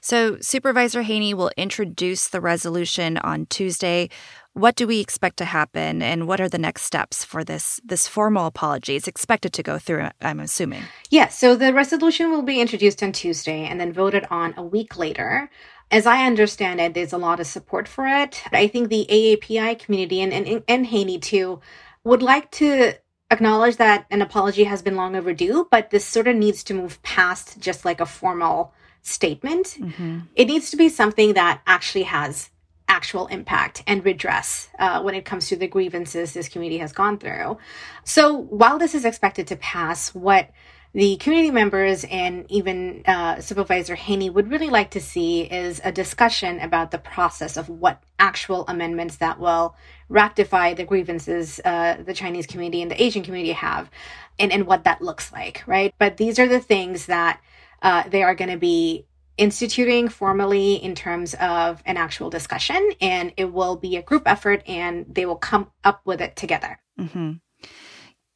So, 0.00 0.38
Supervisor 0.40 1.02
Haney 1.02 1.34
will 1.34 1.50
introduce 1.56 2.28
the 2.28 2.40
resolution 2.40 3.18
on 3.18 3.46
Tuesday. 3.46 4.08
What 4.58 4.74
do 4.74 4.88
we 4.88 4.98
expect 4.98 5.36
to 5.36 5.44
happen, 5.44 6.02
and 6.02 6.26
what 6.26 6.40
are 6.40 6.48
the 6.48 6.58
next 6.58 6.82
steps 6.82 7.22
for 7.22 7.44
this 7.44 7.80
this 7.84 8.08
formal 8.08 8.46
apology? 8.46 8.96
It's 8.96 9.06
expected 9.06 9.52
to 9.52 9.62
go 9.62 9.78
through. 9.78 10.08
I'm 10.20 10.40
assuming. 10.40 10.82
Yes. 11.10 11.10
Yeah, 11.10 11.28
so 11.28 11.54
the 11.54 11.72
resolution 11.72 12.32
will 12.32 12.42
be 12.42 12.60
introduced 12.60 13.00
on 13.00 13.12
Tuesday 13.12 13.64
and 13.64 13.80
then 13.80 13.92
voted 13.92 14.26
on 14.30 14.54
a 14.56 14.62
week 14.62 14.96
later. 14.96 15.48
As 15.92 16.06
I 16.06 16.26
understand 16.26 16.80
it, 16.80 16.94
there's 16.94 17.12
a 17.12 17.18
lot 17.18 17.38
of 17.38 17.46
support 17.46 17.86
for 17.86 18.04
it. 18.04 18.42
I 18.52 18.66
think 18.66 18.88
the 18.88 19.06
AAPI 19.08 19.78
community 19.78 20.20
and 20.20 20.32
and, 20.32 20.64
and 20.66 20.86
Haney 20.86 21.20
too 21.20 21.60
would 22.02 22.22
like 22.22 22.50
to 22.52 22.94
acknowledge 23.30 23.76
that 23.76 24.06
an 24.10 24.22
apology 24.22 24.64
has 24.64 24.82
been 24.82 24.96
long 24.96 25.14
overdue, 25.14 25.68
but 25.70 25.90
this 25.90 26.04
sort 26.04 26.26
of 26.26 26.34
needs 26.34 26.64
to 26.64 26.74
move 26.74 27.00
past 27.04 27.60
just 27.60 27.84
like 27.84 28.00
a 28.00 28.06
formal 28.06 28.72
statement. 29.02 29.76
Mm-hmm. 29.78 30.20
It 30.34 30.46
needs 30.46 30.72
to 30.72 30.76
be 30.76 30.88
something 30.88 31.34
that 31.34 31.60
actually 31.64 32.04
has 32.04 32.50
actual 32.88 33.26
impact 33.28 33.82
and 33.86 34.04
redress 34.04 34.68
uh, 34.78 35.00
when 35.02 35.14
it 35.14 35.24
comes 35.24 35.48
to 35.48 35.56
the 35.56 35.68
grievances 35.68 36.32
this 36.32 36.48
community 36.48 36.78
has 36.78 36.92
gone 36.92 37.18
through. 37.18 37.58
So 38.04 38.34
while 38.34 38.78
this 38.78 38.94
is 38.94 39.04
expected 39.04 39.46
to 39.48 39.56
pass, 39.56 40.14
what 40.14 40.50
the 40.94 41.16
community 41.16 41.50
members 41.50 42.04
and 42.10 42.46
even 42.50 43.02
uh, 43.06 43.40
Supervisor 43.40 43.94
Haney 43.94 44.30
would 44.30 44.50
really 44.50 44.70
like 44.70 44.90
to 44.92 45.00
see 45.00 45.42
is 45.42 45.80
a 45.84 45.92
discussion 45.92 46.60
about 46.60 46.90
the 46.90 46.98
process 46.98 47.56
of 47.58 47.68
what 47.68 48.02
actual 48.18 48.64
amendments 48.66 49.16
that 49.16 49.38
will 49.38 49.76
rectify 50.08 50.72
the 50.72 50.84
grievances 50.84 51.60
uh, 51.64 51.98
the 52.02 52.14
Chinese 52.14 52.46
community 52.46 52.80
and 52.80 52.90
the 52.90 53.02
Asian 53.02 53.22
community 53.22 53.52
have, 53.52 53.90
and, 54.38 54.50
and 54.50 54.66
what 54.66 54.84
that 54.84 55.02
looks 55.02 55.30
like, 55.30 55.62
right? 55.66 55.94
But 55.98 56.16
these 56.16 56.38
are 56.38 56.48
the 56.48 56.60
things 56.60 57.06
that 57.06 57.40
uh, 57.82 58.08
they 58.08 58.22
are 58.22 58.34
going 58.34 58.50
to 58.50 58.56
be 58.58 59.04
instituting 59.38 60.08
formally 60.08 60.74
in 60.74 60.94
terms 60.94 61.34
of 61.40 61.82
an 61.86 61.96
actual 61.96 62.28
discussion, 62.28 62.92
and 63.00 63.32
it 63.36 63.52
will 63.52 63.76
be 63.76 63.96
a 63.96 64.02
group 64.02 64.24
effort, 64.26 64.62
and 64.68 65.06
they 65.08 65.24
will 65.24 65.36
come 65.36 65.70
up 65.84 66.02
with 66.04 66.20
it 66.20 66.36
together. 66.36 66.80
Mm-hmm. 67.00 67.32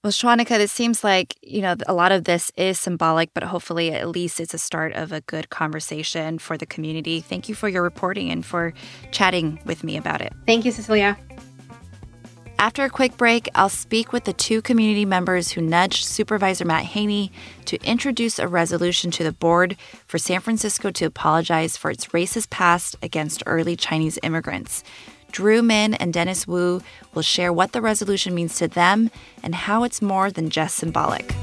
Well, 0.05 0.13
Shwanika, 0.13 0.59
it 0.59 0.71
seems 0.71 1.05
like, 1.05 1.37
you 1.43 1.63
know, 1.63 1.77
a 1.87 1.95
lot 1.95 2.11
of 2.11 2.25
this 2.25 2.51
is 2.57 2.81
symbolic, 2.81 3.33
but 3.35 3.45
hopefully 3.45 3.93
at 3.93 4.09
least 4.09 4.41
it's 4.41 4.53
a 4.53 4.59
start 4.59 4.95
of 4.95 5.13
a 5.13 5.21
good 5.21 5.49
conversation 5.49 6.41
for 6.41 6.59
the 6.59 6.67
community. 6.67 7.21
Thank 7.21 7.49
you 7.49 7.55
for 7.55 7.69
your 7.69 7.85
reporting 7.85 8.29
and 8.31 8.45
for 8.45 8.75
chatting 9.13 9.61
with 9.65 9.85
me 9.85 9.97
about 9.97 10.21
it. 10.21 10.33
Thank 10.45 10.65
you, 10.65 10.73
Cecilia. 10.73 11.17
After 12.63 12.85
a 12.85 12.91
quick 12.91 13.17
break, 13.17 13.49
I'll 13.57 13.69
speak 13.69 14.13
with 14.13 14.23
the 14.23 14.33
two 14.33 14.63
community 14.63 15.05
members 15.05 15.51
who 15.51 15.61
nudged 15.61 16.05
Supervisor 16.05 16.65
Matt 16.65 16.85
Haney 16.85 17.33
to 17.65 17.77
introduce 17.83 18.39
a 18.39 18.47
resolution 18.47 19.11
to 19.11 19.25
the 19.25 19.33
board 19.33 19.77
for 20.07 20.17
San 20.17 20.39
Francisco 20.39 20.93
to 20.93 21.07
apologize 21.07 21.77
for 21.77 21.91
its 21.91 22.07
racist 22.07 22.51
past 22.51 22.95
against 23.03 23.43
early 23.47 23.75
Chinese 23.75 24.17
immigrants. 24.23 24.85
Drew 25.33 25.61
Min 25.61 25.95
and 25.95 26.13
Dennis 26.13 26.47
Wu 26.47 26.81
will 27.15 27.23
share 27.23 27.53
what 27.53 27.73
the 27.73 27.83
resolution 27.83 28.33
means 28.33 28.55
to 28.59 28.69
them 28.69 29.11
and 29.43 29.57
how 29.57 29.83
it's 29.83 30.01
more 30.01 30.31
than 30.31 30.49
just 30.49 30.77
symbolic. 30.77 31.35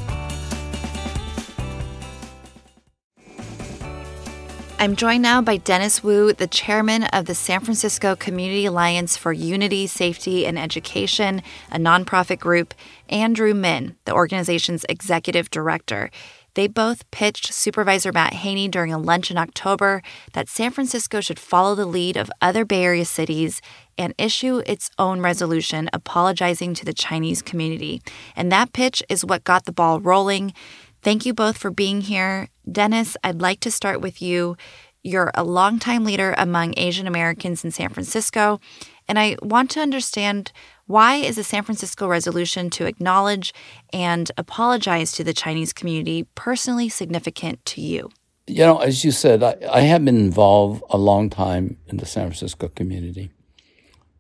I'm 4.82 4.96
joined 4.96 5.24
now 5.24 5.42
by 5.42 5.58
Dennis 5.58 6.06
Wu, 6.06 6.32
the 6.32 6.48
chairman 6.48 7.04
of 7.04 7.26
the 7.26 7.36
San 7.36 7.60
Francisco 7.60 8.16
Community 8.16 8.66
Alliance 8.66 9.18
for 9.18 9.34
Unity, 9.34 9.88
Safety, 9.88 10.46
and 10.46 10.58
Education, 10.58 11.42
a 11.70 11.78
nonprofit 11.78 12.40
group, 12.40 12.74
and 13.10 13.36
Drew 13.36 13.54
Min, 13.54 13.98
the 14.06 14.14
organization's 14.14 14.86
executive 14.88 15.52
director. 15.52 16.10
They 16.54 16.68
both 16.68 17.12
pitched 17.12 17.54
Supervisor 17.54 18.14
Matt 18.14 18.32
Haney 18.36 18.70
during 18.70 18.94
a 18.94 18.98
lunch 18.98 19.30
in 19.30 19.38
October 19.38 20.02
that 20.32 20.48
San 20.48 20.72
Francisco 20.72 21.20
should 21.20 21.40
follow 21.40 21.76
the 21.76 21.86
lead 21.86 22.16
of 22.16 22.32
other 22.42 22.64
Bay 22.64 22.86
Area 22.86 23.04
cities 23.04 23.62
and 23.98 24.14
issue 24.18 24.64
its 24.66 24.90
own 24.98 25.20
resolution 25.20 25.90
apologizing 25.92 26.74
to 26.76 26.86
the 26.86 26.94
Chinese 26.94 27.42
community. 27.42 28.02
And 28.34 28.50
that 28.54 28.72
pitch 28.72 29.04
is 29.10 29.26
what 29.26 29.44
got 29.44 29.66
the 29.66 29.74
ball 29.74 30.00
rolling. 30.00 30.54
Thank 31.02 31.26
you 31.26 31.34
both 31.34 31.58
for 31.58 31.70
being 31.70 32.02
here. 32.02 32.50
Dennis, 32.72 33.18
I'd 33.24 33.42
like 33.42 33.60
to 33.62 33.72
start 33.72 34.02
with 34.02 34.22
you. 34.22 34.56
You're 35.04 35.32
a 35.34 35.44
longtime 35.44 36.04
leader 36.04 36.36
among 36.38 36.74
Asian 36.78 37.08
Americans 37.08 37.64
in 37.64 37.72
San 37.72 37.90
Francisco, 37.90 38.60
and 39.08 39.18
I 39.18 39.38
want 39.42 39.72
to 39.72 39.80
understand 39.80 40.52
why 40.86 41.16
is 41.16 41.36
the 41.36 41.44
San 41.44 41.64
Francisco 41.64 42.08
resolution 42.08 42.70
to 42.72 42.86
acknowledge 42.86 43.54
and 43.94 44.30
apologize 44.38 45.12
to 45.14 45.24
the 45.24 45.34
Chinese 45.34 45.72
community 45.72 46.28
personally 46.36 46.90
significant 46.90 47.64
to 47.66 47.82
you? 47.82 48.10
You 48.48 48.66
know, 48.66 48.80
as 48.80 49.06
you 49.06 49.12
said, 49.12 49.44
I, 49.44 49.56
I 49.72 49.82
have 49.82 50.04
been 50.04 50.18
involved 50.18 50.84
a 50.90 50.98
long 50.98 51.30
time 51.30 51.78
in 51.88 51.98
the 51.98 52.06
San 52.06 52.24
Francisco 52.24 52.68
community. 52.68 53.32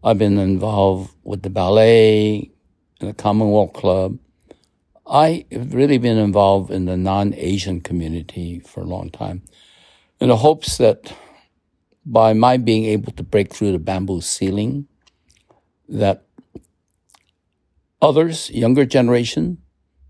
I've 0.03 0.17
been 0.17 0.37
involved 0.37 1.13
with 1.23 1.41
the 1.41 1.49
ballet 1.49 2.51
the 2.99 3.13
Commonwealth 3.13 3.73
Club. 3.73 4.19
I 5.09 5.45
have 5.51 5.73
really 5.73 5.97
been 5.97 6.17
involved 6.17 6.71
in 6.71 6.85
the 6.85 6.97
non-Asian 6.97 7.81
community 7.81 8.59
for 8.59 8.81
a 8.81 8.85
long 8.85 9.09
time 9.09 9.43
in 10.19 10.29
the 10.29 10.37
hopes 10.37 10.77
that 10.77 11.13
by 12.05 12.33
my 12.33 12.57
being 12.57 12.85
able 12.85 13.11
to 13.13 13.23
break 13.23 13.53
through 13.53 13.71
the 13.71 13.79
bamboo 13.79 14.21
ceiling, 14.21 14.87
that 15.87 16.25
Others, 18.01 18.49
younger 18.51 18.85
generation, 18.85 19.57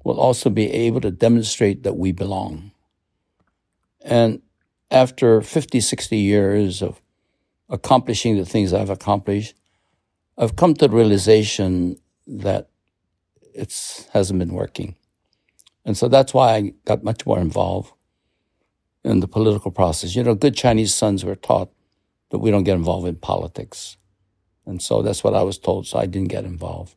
will 0.03 0.19
also 0.19 0.49
be 0.49 0.71
able 0.71 1.01
to 1.01 1.11
demonstrate 1.11 1.83
that 1.83 1.97
we 1.97 2.11
belong. 2.11 2.71
And 4.01 4.41
after 4.91 5.41
50, 5.41 5.79
60 5.81 6.17
years 6.17 6.81
of 6.83 7.01
accomplishing 7.67 8.37
the 8.37 8.45
things 8.45 8.73
I've 8.73 8.91
accomplished, 8.91 9.55
I've 10.37 10.55
come 10.55 10.75
to 10.75 10.87
the 10.87 10.95
realization 10.95 11.97
that 12.27 12.69
it 13.59 14.07
hasn't 14.13 14.39
been 14.39 14.53
working. 14.53 14.95
And 15.85 15.97
so 15.97 16.07
that's 16.07 16.33
why 16.33 16.55
I 16.55 16.73
got 16.85 17.03
much 17.03 17.25
more 17.25 17.39
involved 17.39 17.93
in 19.03 19.19
the 19.19 19.27
political 19.27 19.71
process. 19.71 20.15
You 20.15 20.23
know, 20.23 20.35
good 20.35 20.55
Chinese 20.55 20.93
sons 20.93 21.25
were 21.25 21.35
taught 21.35 21.71
that 22.29 22.39
we 22.39 22.51
don't 22.51 22.63
get 22.63 22.75
involved 22.75 23.07
in 23.07 23.15
politics. 23.15 23.97
And 24.65 24.81
so 24.81 25.01
that's 25.01 25.23
what 25.23 25.33
I 25.33 25.43
was 25.43 25.57
told, 25.57 25.87
so 25.87 25.97
I 25.97 26.05
didn't 26.05 26.29
get 26.29 26.45
involved. 26.45 26.95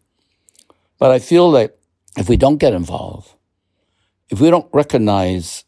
But 0.98 1.10
I 1.10 1.18
feel 1.18 1.50
that 1.52 1.78
if 2.16 2.28
we 2.28 2.36
don't 2.36 2.58
get 2.58 2.74
involved, 2.74 3.34
if 4.28 4.40
we 4.40 4.50
don't 4.50 4.68
recognize 4.72 5.64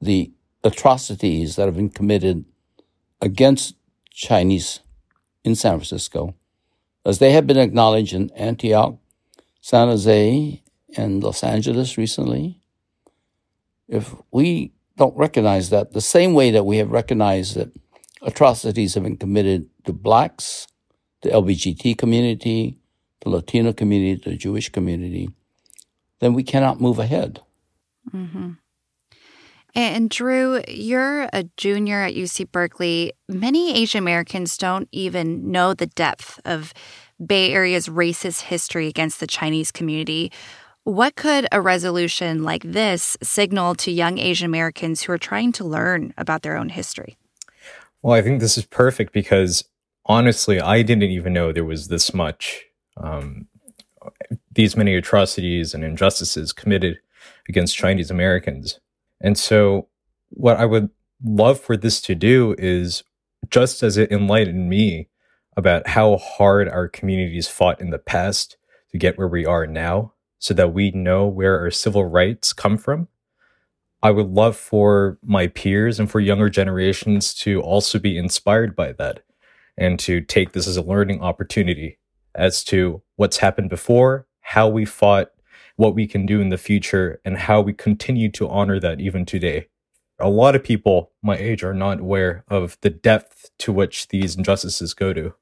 the 0.00 0.30
atrocities 0.62 1.56
that 1.56 1.66
have 1.66 1.76
been 1.76 1.90
committed 1.90 2.44
against 3.20 3.74
Chinese 4.10 4.80
in 5.44 5.54
San 5.54 5.72
Francisco, 5.72 6.34
as 7.04 7.18
they 7.18 7.32
have 7.32 7.46
been 7.46 7.58
acknowledged 7.58 8.12
in 8.12 8.30
Antioch, 8.36 8.96
San 9.60 9.88
Jose, 9.88 10.62
and 10.96 11.22
Los 11.22 11.44
Angeles 11.44 11.98
recently, 11.98 12.60
if 13.88 14.14
we 14.30 14.72
don't 14.96 15.16
recognize 15.16 15.70
that 15.70 15.92
the 15.92 16.00
same 16.00 16.34
way 16.34 16.50
that 16.50 16.64
we 16.64 16.78
have 16.78 16.90
recognized 16.90 17.54
that 17.56 17.70
atrocities 18.22 18.94
have 18.94 19.04
been 19.04 19.16
committed 19.16 19.68
to 19.84 19.92
blacks, 19.92 20.66
the 21.22 21.30
LGBT 21.30 21.96
community, 21.96 22.78
the 23.20 23.30
Latino 23.30 23.72
community, 23.72 24.30
the 24.30 24.36
Jewish 24.36 24.70
community, 24.70 25.30
then 26.20 26.34
we 26.34 26.42
cannot 26.42 26.80
move 26.80 26.98
ahead. 26.98 27.40
Mm-hmm. 28.12 28.52
And 29.74 30.10
Drew, 30.10 30.62
you're 30.66 31.28
a 31.32 31.44
junior 31.56 32.02
at 32.02 32.14
UC 32.14 32.50
Berkeley. 32.50 33.12
Many 33.28 33.76
Asian 33.76 33.98
Americans 33.98 34.56
don't 34.56 34.88
even 34.90 35.52
know 35.52 35.74
the 35.74 35.86
depth 35.86 36.40
of 36.44 36.72
Bay 37.24 37.52
Area's 37.52 37.88
racist 37.88 38.42
history 38.42 38.86
against 38.86 39.20
the 39.20 39.26
Chinese 39.26 39.70
community. 39.70 40.30
What 40.84 41.16
could 41.16 41.46
a 41.52 41.60
resolution 41.60 42.42
like 42.44 42.62
this 42.62 43.16
signal 43.22 43.74
to 43.76 43.90
young 43.90 44.18
Asian 44.18 44.46
Americans 44.46 45.02
who 45.02 45.12
are 45.12 45.18
trying 45.18 45.52
to 45.52 45.64
learn 45.64 46.14
about 46.16 46.42
their 46.42 46.56
own 46.56 46.70
history? 46.70 47.16
Well, 48.00 48.16
I 48.16 48.22
think 48.22 48.40
this 48.40 48.56
is 48.56 48.64
perfect 48.64 49.12
because 49.12 49.64
honestly, 50.06 50.60
I 50.60 50.82
didn't 50.82 51.10
even 51.10 51.32
know 51.32 51.52
there 51.52 51.64
was 51.64 51.88
this 51.88 52.14
much, 52.14 52.64
um, 52.96 53.48
these 54.52 54.76
many 54.76 54.94
atrocities 54.94 55.74
and 55.74 55.84
injustices 55.84 56.52
committed 56.52 56.98
against 57.48 57.76
Chinese 57.76 58.10
Americans. 58.10 58.80
And 59.20 59.36
so, 59.36 59.88
what 60.30 60.58
I 60.58 60.64
would 60.64 60.90
love 61.24 61.60
for 61.60 61.76
this 61.76 62.00
to 62.02 62.14
do 62.14 62.54
is 62.58 63.02
just 63.50 63.82
as 63.82 63.96
it 63.96 64.12
enlightened 64.12 64.68
me 64.68 65.08
about 65.58 65.88
how 65.88 66.16
hard 66.18 66.68
our 66.68 66.86
communities 66.86 67.48
fought 67.48 67.80
in 67.80 67.90
the 67.90 67.98
past 67.98 68.56
to 68.92 68.96
get 68.96 69.18
where 69.18 69.26
we 69.26 69.44
are 69.44 69.66
now, 69.66 70.12
so 70.38 70.54
that 70.54 70.72
we 70.72 70.92
know 70.92 71.26
where 71.26 71.58
our 71.58 71.68
civil 71.68 72.04
rights 72.04 72.52
come 72.52 72.78
from. 72.78 73.08
I 74.00 74.12
would 74.12 74.28
love 74.28 74.56
for 74.56 75.18
my 75.20 75.48
peers 75.48 75.98
and 75.98 76.08
for 76.08 76.20
younger 76.20 76.48
generations 76.48 77.34
to 77.34 77.60
also 77.60 77.98
be 77.98 78.16
inspired 78.16 78.76
by 78.76 78.92
that 78.92 79.24
and 79.76 79.98
to 79.98 80.20
take 80.20 80.52
this 80.52 80.68
as 80.68 80.76
a 80.76 80.82
learning 80.82 81.22
opportunity 81.22 81.98
as 82.36 82.62
to 82.64 83.02
what's 83.16 83.38
happened 83.38 83.68
before, 83.68 84.28
how 84.42 84.68
we 84.68 84.84
fought, 84.84 85.32
what 85.74 85.96
we 85.96 86.06
can 86.06 86.24
do 86.24 86.40
in 86.40 86.50
the 86.50 86.56
future, 86.56 87.20
and 87.24 87.36
how 87.36 87.60
we 87.60 87.72
continue 87.72 88.30
to 88.30 88.48
honor 88.48 88.78
that 88.78 89.00
even 89.00 89.26
today. 89.26 89.66
A 90.20 90.30
lot 90.30 90.54
of 90.54 90.62
people 90.62 91.10
my 91.20 91.36
age 91.36 91.64
are 91.64 91.74
not 91.74 91.98
aware 91.98 92.44
of 92.46 92.78
the 92.82 92.90
depth 92.90 93.50
to 93.58 93.72
which 93.72 94.06
these 94.08 94.36
injustices 94.36 94.94
go 94.94 95.12
to. 95.12 95.34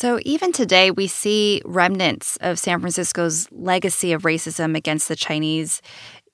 So, 0.00 0.18
even 0.24 0.50
today, 0.50 0.90
we 0.90 1.06
see 1.08 1.60
remnants 1.66 2.38
of 2.40 2.58
San 2.58 2.80
Francisco's 2.80 3.46
legacy 3.52 4.14
of 4.14 4.22
racism 4.22 4.74
against 4.74 5.08
the 5.08 5.16
Chinese 5.16 5.82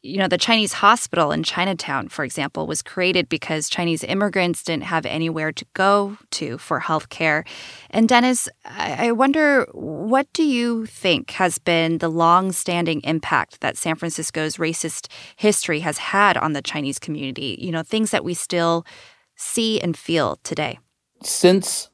you 0.03 0.19
know, 0.19 0.29
the 0.29 0.39
Chinese 0.39 0.73
hospital 0.73 1.33
in 1.33 1.43
Chinatown, 1.43 2.07
for 2.07 2.25
example, 2.25 2.69
was 2.69 2.81
created 2.81 3.29
because 3.29 3.69
Chinese 3.69 4.05
immigrants 4.05 4.63
didn't 4.63 4.85
have 4.85 5.05
anywhere 5.05 5.51
to 5.51 5.67
go 5.75 6.17
to 6.31 6.59
for 6.59 6.79
health 6.79 7.09
care. 7.09 7.45
And 7.91 8.09
Dennis, 8.09 8.49
I 8.65 9.11
wonder, 9.11 9.67
what 9.73 10.33
do 10.33 10.45
you 10.45 10.87
think 10.87 11.33
has 11.33 11.59
been 11.59 11.99
the 11.99 12.09
long 12.09 12.53
standing 12.53 13.01
impact 13.01 13.63
that 13.63 13.77
San 13.77 13.97
Francisco's 13.97 14.59
racist 14.59 15.09
history 15.35 15.81
has 15.81 15.99
had 15.99 16.37
on 16.37 16.53
the 16.53 16.63
Chinese 16.63 17.01
community? 17.01 17.59
You 17.61 17.73
know, 17.73 17.83
things 17.83 18.13
that 18.13 18.23
we 18.23 18.35
still 18.35 18.87
see 19.35 19.81
and 19.81 19.97
feel 19.97 20.39
today? 20.45 20.79
Since 21.25 21.91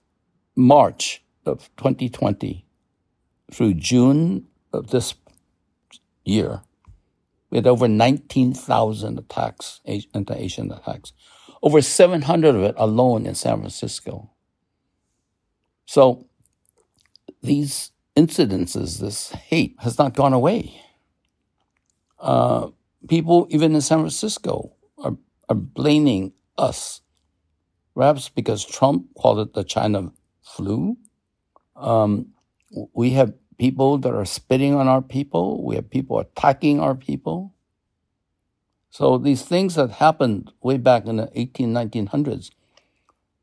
March 0.55 1.22
of 1.45 1.71
2020 1.77 2.65
through 3.51 3.75
June 3.75 4.47
of 4.73 4.91
this 4.91 5.15
year, 6.25 6.63
we 7.51 7.59
had 7.59 7.67
over 7.67 7.87
19,000 7.87 9.19
attacks, 9.19 9.81
anti-Asian 10.15 10.73
attacks. 10.73 11.13
Over 11.63 11.83
700 11.83 12.55
of 12.55 12.63
it 12.63 12.75
alone 12.79 13.27
in 13.27 13.35
San 13.35 13.59
Francisco. 13.59 14.31
So 15.85 16.27
these 17.43 17.93
incidences, 18.17 19.01
this 19.01 19.31
hate 19.33 19.77
has 19.81 19.99
not 19.99 20.15
gone 20.15 20.33
away. 20.33 20.81
Uh, 22.19 22.69
people, 23.09 23.47
even 23.51 23.75
in 23.75 23.81
San 23.81 23.99
Francisco, 23.99 24.73
are, 24.99 25.17
are 25.49 25.55
blaming 25.55 26.33
us, 26.57 27.01
perhaps 27.95 28.29
because 28.29 28.65
Trump 28.65 29.13
called 29.15 29.41
it 29.41 29.55
the 29.55 29.65
China 29.65 30.13
flu. 30.43 30.97
Um, 31.77 32.29
we 32.93 33.11
have 33.11 33.35
people 33.59 33.99
that 33.99 34.13
are 34.13 34.25
spitting 34.25 34.75
on 34.75 34.89
our 34.89 35.03
people. 35.03 35.65
We 35.65 35.77
have 35.77 35.91
people 35.91 36.19
attacking 36.19 36.81
our 36.81 36.95
people. 36.95 37.55
So 38.91 39.19
these 39.19 39.43
things 39.43 39.77
that 39.77 39.91
happened 39.91 40.53
way 40.63 40.77
back 40.77 41.07
in 41.07 41.17
the 41.17 41.31
18, 41.35 41.73
1900s, 41.73 42.51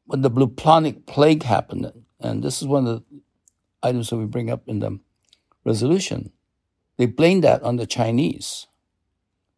when 0.05 0.21
the 0.21 0.29
bubonic 0.29 1.05
plague 1.05 1.43
happened, 1.43 1.91
and 2.19 2.43
this 2.43 2.61
is 2.61 2.67
one 2.67 2.85
of 2.85 3.03
the 3.09 3.21
items 3.81 4.09
that 4.09 4.17
we 4.17 4.25
bring 4.25 4.49
up 4.49 4.63
in 4.67 4.79
the 4.79 4.99
resolution, 5.63 6.31
they 6.97 7.05
blamed 7.05 7.43
that 7.43 7.63
on 7.63 7.77
the 7.77 7.87
Chinese. 7.87 8.67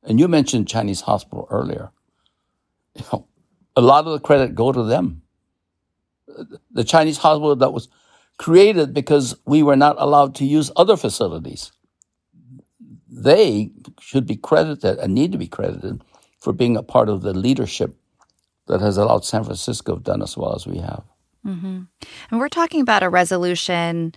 And 0.03 0.19
you 0.19 0.27
mentioned 0.27 0.67
Chinese 0.67 1.01
hospital 1.01 1.47
earlier. 1.49 1.91
You 2.95 3.03
know, 3.11 3.27
a 3.75 3.81
lot 3.81 4.05
of 4.05 4.11
the 4.11 4.19
credit 4.19 4.53
go 4.53 4.71
to 4.71 4.83
them. 4.83 5.21
The 6.71 6.83
Chinese 6.83 7.17
hospital 7.17 7.55
that 7.55 7.73
was 7.73 7.87
created 8.41 8.91
because 8.91 9.37
we 9.45 9.61
were 9.61 9.75
not 9.75 9.95
allowed 9.99 10.33
to 10.33 10.45
use 10.45 10.71
other 10.75 10.97
facilities. 10.97 11.71
They 13.07 13.69
should 13.99 14.25
be 14.25 14.35
credited 14.35 14.97
and 14.97 15.13
need 15.13 15.31
to 15.33 15.37
be 15.37 15.47
credited 15.47 16.01
for 16.39 16.51
being 16.51 16.75
a 16.75 16.81
part 16.81 17.07
of 17.07 17.21
the 17.21 17.33
leadership 17.33 17.95
that 18.65 18.81
has 18.81 18.97
allowed 18.97 19.25
San 19.25 19.43
Francisco 19.43 19.95
to 19.95 20.01
done 20.01 20.23
as 20.23 20.35
well 20.35 20.55
as 20.55 20.65
we 20.65 20.79
have. 20.79 21.03
Mm-hmm. 21.45 21.81
And 22.31 22.39
we're 22.39 22.49
talking 22.49 22.81
about 22.81 23.03
a 23.03 23.09
resolution 23.09 24.15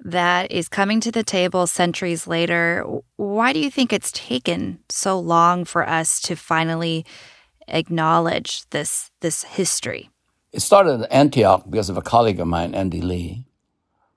that 0.00 0.50
is 0.50 0.70
coming 0.70 1.00
to 1.00 1.12
the 1.12 1.22
table 1.22 1.66
centuries 1.66 2.26
later. 2.26 2.82
Why 3.16 3.52
do 3.52 3.58
you 3.58 3.70
think 3.70 3.92
it's 3.92 4.12
taken 4.12 4.78
so 4.88 5.20
long 5.20 5.66
for 5.66 5.86
us 5.86 6.20
to 6.22 6.34
finally 6.34 7.04
acknowledge 7.68 8.68
this 8.70 9.10
this 9.20 9.44
history? 9.44 10.08
It 10.52 10.60
started 10.60 11.02
at 11.02 11.12
Antioch 11.12 11.64
because 11.68 11.90
of 11.90 11.98
a 11.98 12.02
colleague 12.02 12.40
of 12.40 12.46
mine, 12.46 12.74
Andy 12.74 13.02
Lee, 13.02 13.45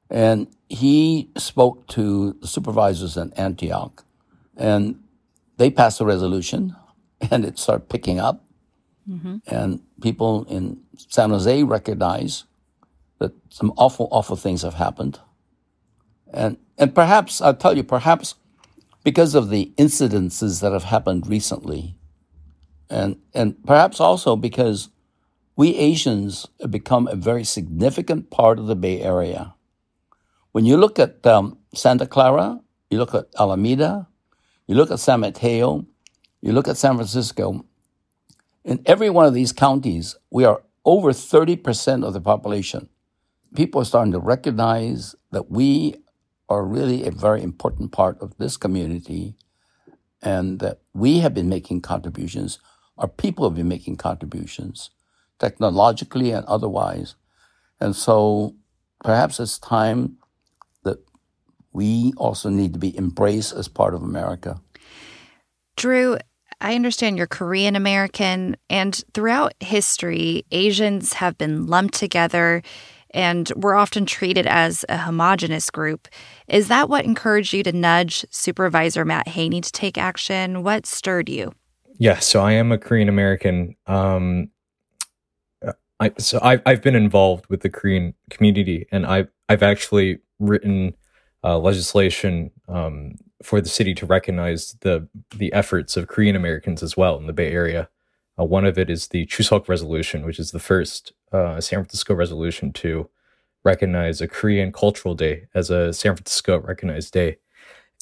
and 0.10 0.48
he 0.70 1.30
spoke 1.38 1.88
to 1.88 2.34
the 2.42 2.48
supervisors 2.48 3.18
in 3.18 3.34
Antioch, 3.34 4.04
and 4.58 5.00
they 5.58 5.70
passed 5.70 6.00
a 6.02 6.06
resolution, 6.06 6.76
and 7.32 7.46
it 7.46 7.60
started 7.60 7.90
picking 7.90 8.20
up. 8.20 8.46
Mm-hmm. 9.10 9.38
And 9.48 9.82
people 10.02 10.46
in 10.50 10.82
San 10.96 11.32
Jose 11.32 11.64
recognize 11.64 12.44
that 13.18 13.34
some 13.50 13.74
awful, 13.76 14.08
awful 14.12 14.36
things 14.36 14.62
have 14.62 14.76
happened. 14.76 15.20
And, 16.32 16.58
and 16.78 16.94
perhaps, 16.94 17.42
I'll 17.42 17.56
tell 17.56 17.76
you, 17.76 17.84
perhaps 17.84 18.36
because 19.04 19.34
of 19.34 19.50
the 19.50 19.72
incidences 19.78 20.62
that 20.62 20.74
have 20.74 20.84
happened 20.84 21.28
recently, 21.28 21.96
and, 22.90 23.18
and 23.34 23.64
perhaps 23.66 24.00
also 24.00 24.36
because 24.36 24.90
we 25.56 25.76
Asians 25.76 26.48
have 26.62 26.72
become 26.72 27.08
a 27.08 27.16
very 27.16 27.44
significant 27.44 28.30
part 28.30 28.60
of 28.60 28.68
the 28.68 28.76
Bay 28.76 29.02
Area. 29.02 29.56
When 30.52 30.66
you 30.66 30.78
look 30.78 31.00
at 31.00 31.26
um, 31.28 31.58
Santa 31.76 32.08
Clara, 32.08 32.60
you 32.90 32.98
look 32.98 33.14
at 33.14 33.28
Alameda, 33.40 34.08
you 34.68 34.76
look 34.76 34.92
at 34.92 35.00
San 35.00 35.20
Mateo, 35.22 35.86
you 36.42 36.54
look 36.54 36.68
at 36.68 36.78
San 36.78 36.96
Francisco, 36.96 37.66
in 38.66 38.82
every 38.86 39.10
one 39.10 39.26
of 39.26 39.34
these 39.34 39.52
counties, 39.52 40.16
we 40.30 40.46
are 40.46 40.62
over 40.86 41.12
30% 41.12 42.06
of 42.06 42.14
the 42.14 42.22
population. 42.22 42.90
People 43.56 43.82
are 43.82 43.86
starting 43.86 44.12
to 44.12 44.20
recognize 44.20 45.16
that 45.32 45.50
we 45.50 45.96
are 46.50 46.64
really 46.64 47.06
a 47.06 47.12
very 47.12 47.42
important 47.42 47.92
part 47.92 48.20
of 48.22 48.38
this 48.38 48.58
community 48.58 49.36
and 50.22 50.60
that 50.60 50.82
we 50.94 51.20
have 51.20 51.34
been 51.34 51.50
making 51.50 51.82
contributions, 51.82 52.60
our 52.98 53.08
people 53.08 53.48
have 53.50 53.56
been 53.56 53.68
making 53.68 53.96
contributions, 53.96 54.92
technologically 55.40 56.32
and 56.32 56.46
otherwise. 56.46 57.16
And 57.80 57.96
so 57.96 58.56
perhaps 59.04 59.40
it's 59.40 59.58
time 59.58 60.19
we 61.74 62.14
also 62.18 62.50
need 62.50 62.74
to 62.74 62.80
be 62.80 62.98
embraced 62.98 63.54
as 63.54 63.68
part 63.68 63.94
of 63.94 64.02
America. 64.02 64.60
Drew, 65.78 66.18
I 66.62 66.76
understand 66.76 67.18
you're 67.18 67.28
Korean 67.28 67.76
American, 67.76 68.58
and 68.70 69.02
throughout 69.14 69.54
history, 69.60 70.46
Asians 70.52 71.14
have 71.14 71.38
been 71.38 71.68
lumped 71.68 71.94
together 71.94 72.62
and 73.12 73.52
we're 73.56 73.76
often 73.76 74.06
treated 74.06 74.46
as 74.46 74.86
a 74.88 74.98
homogenous 74.98 75.70
group. 75.70 76.08
Is 76.48 76.68
that 76.68 76.90
what 76.90 77.06
encouraged 77.06 77.54
you 77.54 77.64
to 77.64 77.72
nudge 77.72 78.26
Supervisor 78.30 79.06
Matt 79.06 79.28
Haney 79.28 79.62
to 79.62 79.72
take 79.72 79.98
action? 79.98 80.64
What 80.64 80.86
stirred 80.86 81.30
you? 81.30 81.54
Yeah, 81.98 82.20
so 82.20 82.42
I 82.42 82.54
am 82.54 82.72
a 82.72 82.78
Korean 82.78 83.10
American. 83.10 83.76
Um, 83.88 84.52
I 86.00 86.12
so 86.18 86.40
I've 86.42 86.62
I've 86.66 86.82
been 86.82 86.96
involved 86.96 87.48
with 87.48 87.62
the 87.62 87.70
Korean 87.70 88.14
community, 88.30 88.88
and 88.92 89.06
I've 89.06 89.28
I've 89.50 89.64
actually 89.64 90.20
written 90.40 90.94
uh, 91.44 91.58
legislation 91.58 92.52
um, 92.68 93.16
for 93.44 93.62
the 93.62 93.70
city 93.70 93.94
to 93.96 94.06
recognize 94.06 94.76
the 94.82 95.08
the 95.36 95.52
efforts 95.54 95.96
of 95.98 96.08
Korean 96.08 96.36
Americans 96.36 96.84
as 96.84 96.98
well 96.98 97.18
in 97.18 97.28
the 97.28 97.34
Bay 97.34 97.52
Area. 97.52 97.90
Uh, 98.40 98.46
one 98.46 98.66
of 98.66 98.78
it 98.78 98.90
is 98.90 99.08
the 99.08 99.26
Chuseok 99.26 99.68
Resolution, 99.68 100.26
which 100.26 100.40
is 100.40 100.52
the 100.52 100.60
first 100.60 101.14
uh, 101.32 101.60
San 101.60 101.80
Francisco 101.80 102.14
resolution 102.14 102.72
to 102.74 103.10
recognize 103.64 104.22
a 104.22 104.28
Korean 104.28 104.72
Cultural 104.72 105.16
Day 105.16 105.48
as 105.54 105.70
a 105.70 105.94
San 105.94 106.16
Francisco 106.16 106.60
recognized 106.60 107.14
day. 107.14 107.38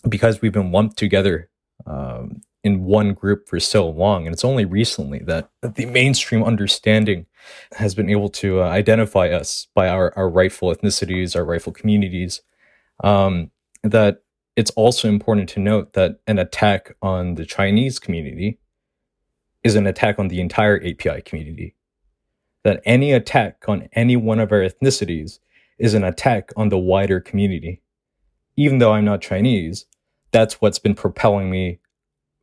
Because 0.07 0.41
we've 0.41 0.53
been 0.53 0.71
lumped 0.71 0.97
together 0.97 1.49
um, 1.87 2.41
in 2.63 2.85
one 2.85 3.13
group 3.13 3.47
for 3.49 3.59
so 3.59 3.89
long, 3.89 4.25
and 4.25 4.33
it's 4.33 4.45
only 4.45 4.65
recently 4.65 5.19
that 5.19 5.49
the 5.61 5.85
mainstream 5.85 6.43
understanding 6.43 7.25
has 7.73 7.95
been 7.95 8.09
able 8.09 8.29
to 8.29 8.61
uh, 8.61 8.65
identify 8.65 9.29
us 9.29 9.67
by 9.73 9.89
our, 9.89 10.13
our 10.15 10.29
rightful 10.29 10.73
ethnicities, 10.73 11.35
our 11.35 11.45
rightful 11.45 11.73
communities. 11.73 12.41
Um, 13.03 13.51
that 13.83 14.23
it's 14.55 14.71
also 14.71 15.07
important 15.07 15.49
to 15.49 15.59
note 15.59 15.93
that 15.93 16.19
an 16.25 16.39
attack 16.39 16.95
on 17.01 17.35
the 17.35 17.45
Chinese 17.45 17.99
community 17.99 18.59
is 19.63 19.75
an 19.75 19.85
attack 19.85 20.17
on 20.17 20.29
the 20.29 20.41
entire 20.41 20.77
API 20.77 21.21
community. 21.21 21.75
That 22.63 22.81
any 22.83 23.13
attack 23.13 23.63
on 23.67 23.87
any 23.93 24.15
one 24.15 24.39
of 24.39 24.51
our 24.51 24.61
ethnicities 24.61 25.39
is 25.77 25.93
an 25.93 26.03
attack 26.03 26.51
on 26.57 26.69
the 26.69 26.77
wider 26.77 27.19
community. 27.19 27.81
Even 28.55 28.79
though 28.79 28.93
I'm 28.93 29.05
not 29.05 29.21
Chinese, 29.21 29.85
that's 30.31 30.59
what's 30.59 30.79
been 30.79 30.95
propelling 30.95 31.51
me 31.51 31.79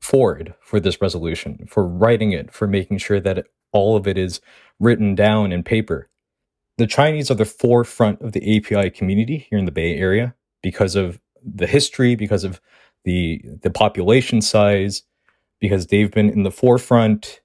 forward 0.00 0.54
for 0.60 0.78
this 0.78 1.00
resolution, 1.02 1.66
for 1.68 1.86
writing 1.86 2.30
it, 2.32 2.52
for 2.52 2.68
making 2.68 2.98
sure 2.98 3.20
that 3.20 3.38
it, 3.38 3.46
all 3.72 3.96
of 3.96 4.06
it 4.06 4.16
is 4.16 4.40
written 4.78 5.16
down 5.16 5.50
in 5.50 5.64
paper. 5.64 6.08
The 6.78 6.86
Chinese 6.86 7.30
are 7.30 7.34
the 7.34 7.44
forefront 7.44 8.20
of 8.20 8.32
the 8.32 8.56
API 8.56 8.90
community 8.90 9.46
here 9.50 9.58
in 9.58 9.64
the 9.64 9.72
Bay 9.72 9.96
Area 9.96 10.34
because 10.64 10.96
of 10.96 11.20
the 11.44 11.66
history, 11.66 12.16
because 12.16 12.42
of 12.42 12.60
the 13.04 13.40
the 13.62 13.70
population 13.70 14.40
size, 14.40 15.02
because 15.60 15.86
they've 15.88 16.10
been 16.10 16.30
in 16.30 16.42
the 16.42 16.50
forefront. 16.50 17.42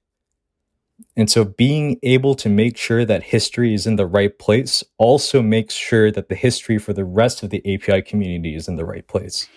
And 1.15 1.29
so 1.29 1.43
being 1.43 1.97
able 2.01 2.34
to 2.36 2.49
make 2.49 2.77
sure 2.77 3.03
that 3.05 3.23
history 3.23 3.73
is 3.73 3.86
in 3.86 3.97
the 3.97 4.05
right 4.05 4.38
place 4.39 4.84
also 4.97 5.41
makes 5.41 5.73
sure 5.73 6.12
that 6.12 6.29
the 6.29 6.36
history 6.36 6.77
for 6.77 6.93
the 6.93 7.05
rest 7.05 7.43
of 7.43 7.49
the 7.49 7.62
API 7.73 8.01
community 8.01 8.55
is 8.55 8.67
in 8.67 8.77
the 8.77 8.86
right 8.86 9.08
place. 9.08 9.47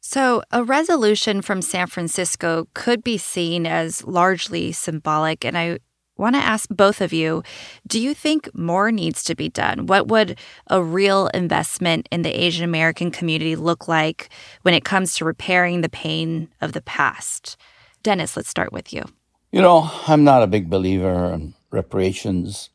So, 0.00 0.42
a 0.50 0.62
resolution 0.62 1.40
from 1.40 1.62
San 1.62 1.86
Francisco 1.86 2.68
could 2.74 3.02
be 3.02 3.16
seen 3.16 3.66
as 3.66 4.04
largely 4.04 4.72
symbolic. 4.72 5.44
And 5.44 5.56
I 5.56 5.78
want 6.16 6.36
to 6.36 6.40
ask 6.40 6.68
both 6.70 7.00
of 7.00 7.12
you 7.12 7.42
do 7.86 8.00
you 8.00 8.14
think 8.14 8.48
more 8.54 8.92
needs 8.92 9.24
to 9.24 9.34
be 9.34 9.48
done? 9.48 9.86
What 9.86 10.08
would 10.08 10.38
a 10.68 10.82
real 10.82 11.28
investment 11.28 12.08
in 12.10 12.22
the 12.22 12.30
Asian 12.30 12.64
American 12.64 13.10
community 13.10 13.56
look 13.56 13.88
like 13.88 14.30
when 14.62 14.74
it 14.74 14.84
comes 14.84 15.16
to 15.16 15.24
repairing 15.24 15.80
the 15.80 15.88
pain 15.88 16.48
of 16.60 16.72
the 16.72 16.82
past? 16.82 17.56
Dennis, 18.02 18.36
let's 18.36 18.48
start 18.48 18.72
with 18.72 18.92
you. 18.92 19.02
You 19.50 19.62
know, 19.62 19.90
I'm 20.06 20.24
not 20.24 20.42
a 20.42 20.48
big 20.48 20.68
believer 20.68 21.32
in 21.32 21.54
reparations. 21.70 22.70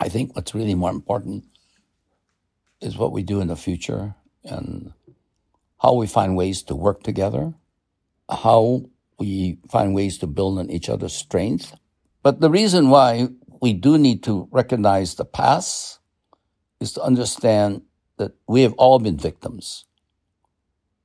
I 0.00 0.08
think 0.08 0.36
what's 0.36 0.54
really 0.54 0.74
more 0.74 0.90
important 0.90 1.44
is 2.80 2.96
what 2.96 3.12
we 3.12 3.22
do 3.22 3.40
in 3.40 3.48
the 3.48 3.56
future 3.56 4.14
and 4.44 4.92
how 5.80 5.94
we 5.94 6.06
find 6.06 6.36
ways 6.36 6.62
to 6.64 6.74
work 6.74 7.02
together, 7.02 7.54
how 8.28 8.82
we 9.18 9.58
find 9.70 9.94
ways 9.94 10.18
to 10.18 10.26
build 10.26 10.58
on 10.58 10.70
each 10.70 10.88
other's 10.88 11.14
strength. 11.14 11.74
But 12.22 12.40
the 12.40 12.50
reason 12.50 12.90
why 12.90 13.28
we 13.60 13.72
do 13.72 13.98
need 13.98 14.22
to 14.24 14.48
recognize 14.50 15.14
the 15.14 15.24
past 15.24 15.98
is 16.80 16.92
to 16.92 17.02
understand 17.02 17.82
that 18.16 18.32
we 18.46 18.62
have 18.62 18.74
all 18.74 18.98
been 18.98 19.16
victims. 19.16 19.84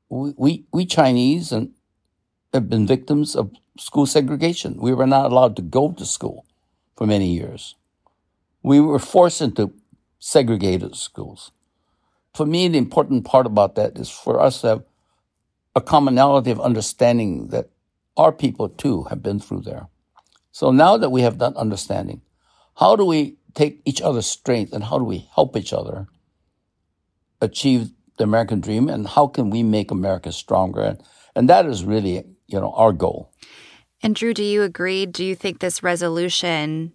We, 0.09 0.33
we, 0.37 0.65
we 0.71 0.85
Chinese 0.85 1.51
and 1.51 1.71
have 2.53 2.69
been 2.69 2.87
victims 2.87 3.35
of 3.35 3.51
school 3.77 4.05
segregation. 4.05 4.77
We 4.77 4.93
were 4.93 5.07
not 5.07 5.31
allowed 5.31 5.55
to 5.57 5.61
go 5.61 5.91
to 5.91 6.05
school 6.05 6.45
for 6.95 7.07
many 7.07 7.33
years. 7.33 7.75
We 8.63 8.79
were 8.79 8.99
forced 8.99 9.41
into 9.41 9.73
segregated 10.19 10.95
schools 10.95 11.51
for 12.35 12.45
me, 12.45 12.67
the 12.67 12.77
important 12.77 13.23
part 13.23 13.45
about 13.45 13.75
that 13.75 13.97
is 13.97 14.09
for 14.09 14.41
us 14.41 14.61
to 14.61 14.67
have 14.67 14.83
a 15.73 15.81
commonality 15.81 16.51
of 16.51 16.59
understanding 16.59 17.47
that 17.47 17.69
our 18.17 18.31
people 18.33 18.67
too 18.67 19.03
have 19.03 19.23
been 19.23 19.39
through 19.39 19.61
there. 19.61 19.87
So 20.55 20.71
now 20.71 20.95
that 20.95 21.09
we 21.09 21.21
have 21.21 21.39
that 21.39 21.53
understanding, 21.57 22.21
how 22.77 22.95
do 22.95 23.03
we 23.03 23.35
take 23.55 23.81
each 23.83 24.01
other's 24.01 24.25
strength 24.25 24.71
and 24.71 24.85
how 24.85 24.97
do 24.97 25.03
we 25.03 25.27
help 25.35 25.57
each 25.57 25.73
other 25.73 26.07
achieve 27.41 27.89
the 28.15 28.23
American 28.23 28.61
dream 28.61 28.87
and 28.87 29.05
how 29.05 29.27
can 29.27 29.49
we 29.49 29.63
make 29.63 29.91
America 29.91 30.31
stronger? 30.31 30.79
And, 30.79 31.03
and 31.35 31.49
that 31.49 31.65
is 31.65 31.83
really, 31.83 32.23
you 32.47 32.57
know, 32.57 32.71
our 32.71 32.93
goal. 32.93 33.33
And 34.01 34.15
Drew, 34.15 34.33
do 34.33 34.45
you 34.45 34.63
agree? 34.63 35.05
Do 35.05 35.25
you 35.25 35.35
think 35.35 35.59
this 35.59 35.83
resolution 35.83 36.93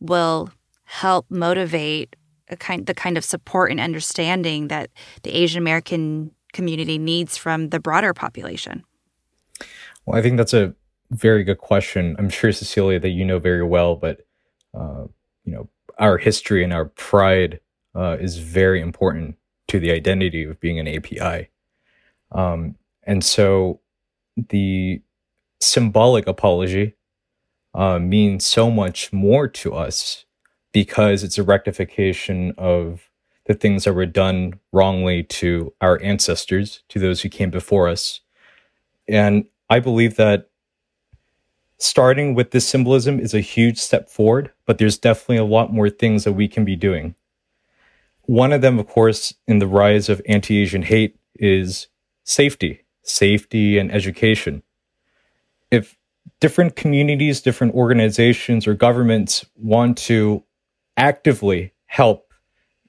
will 0.00 0.48
help 0.84 1.26
motivate 1.28 2.16
a 2.48 2.56
kind 2.56 2.86
the 2.86 2.94
kind 2.94 3.18
of 3.18 3.26
support 3.26 3.70
and 3.70 3.78
understanding 3.78 4.68
that 4.68 4.88
the 5.22 5.36
Asian 5.36 5.60
American 5.60 6.30
community 6.54 6.96
needs 6.96 7.36
from 7.36 7.68
the 7.68 7.78
broader 7.78 8.14
population? 8.14 8.84
Well, 10.06 10.18
I 10.18 10.22
think 10.22 10.38
that's 10.38 10.54
a 10.54 10.74
very 11.10 11.44
good 11.44 11.58
question. 11.58 12.16
I'm 12.18 12.30
sure 12.30 12.52
Cecilia 12.52 13.00
that 13.00 13.10
you 13.10 13.24
know 13.24 13.38
very 13.38 13.64
well, 13.64 13.96
but 13.96 14.26
uh, 14.74 15.06
you 15.44 15.52
know 15.52 15.68
our 15.98 16.18
history 16.18 16.62
and 16.62 16.72
our 16.72 16.86
pride 16.86 17.60
uh, 17.94 18.16
is 18.20 18.38
very 18.38 18.80
important 18.80 19.36
to 19.68 19.80
the 19.80 19.90
identity 19.90 20.44
of 20.44 20.60
being 20.60 20.78
an 20.78 20.88
API, 20.88 21.48
um, 22.32 22.76
and 23.04 23.24
so 23.24 23.80
the 24.36 25.00
symbolic 25.60 26.26
apology 26.26 26.94
uh, 27.74 27.98
means 27.98 28.44
so 28.44 28.70
much 28.70 29.12
more 29.12 29.48
to 29.48 29.74
us 29.74 30.24
because 30.72 31.24
it's 31.24 31.38
a 31.38 31.42
rectification 31.42 32.52
of 32.58 33.10
the 33.46 33.54
things 33.54 33.84
that 33.84 33.94
were 33.94 34.06
done 34.06 34.54
wrongly 34.72 35.22
to 35.22 35.72
our 35.80 36.00
ancestors, 36.02 36.82
to 36.88 36.98
those 36.98 37.22
who 37.22 37.28
came 37.28 37.50
before 37.50 37.88
us. 37.88 38.20
And 39.08 39.44
I 39.70 39.80
believe 39.80 40.16
that 40.16 40.50
starting 41.78 42.34
with 42.34 42.50
this 42.50 42.66
symbolism 42.66 43.20
is 43.20 43.34
a 43.34 43.40
huge 43.40 43.78
step 43.78 44.08
forward, 44.08 44.50
but 44.66 44.78
there's 44.78 44.98
definitely 44.98 45.36
a 45.36 45.44
lot 45.44 45.72
more 45.72 45.90
things 45.90 46.24
that 46.24 46.32
we 46.32 46.48
can 46.48 46.64
be 46.64 46.76
doing. 46.76 47.14
One 48.22 48.52
of 48.52 48.60
them, 48.60 48.78
of 48.78 48.88
course, 48.88 49.34
in 49.46 49.58
the 49.58 49.66
rise 49.66 50.08
of 50.08 50.22
anti 50.26 50.58
Asian 50.58 50.82
hate 50.82 51.16
is 51.36 51.88
safety, 52.24 52.84
safety 53.02 53.78
and 53.78 53.92
education. 53.92 54.62
If 55.70 55.96
different 56.40 56.76
communities, 56.76 57.40
different 57.40 57.74
organizations, 57.74 58.66
or 58.66 58.74
governments 58.74 59.44
want 59.56 59.96
to 59.98 60.42
actively 60.96 61.72
help 61.86 62.32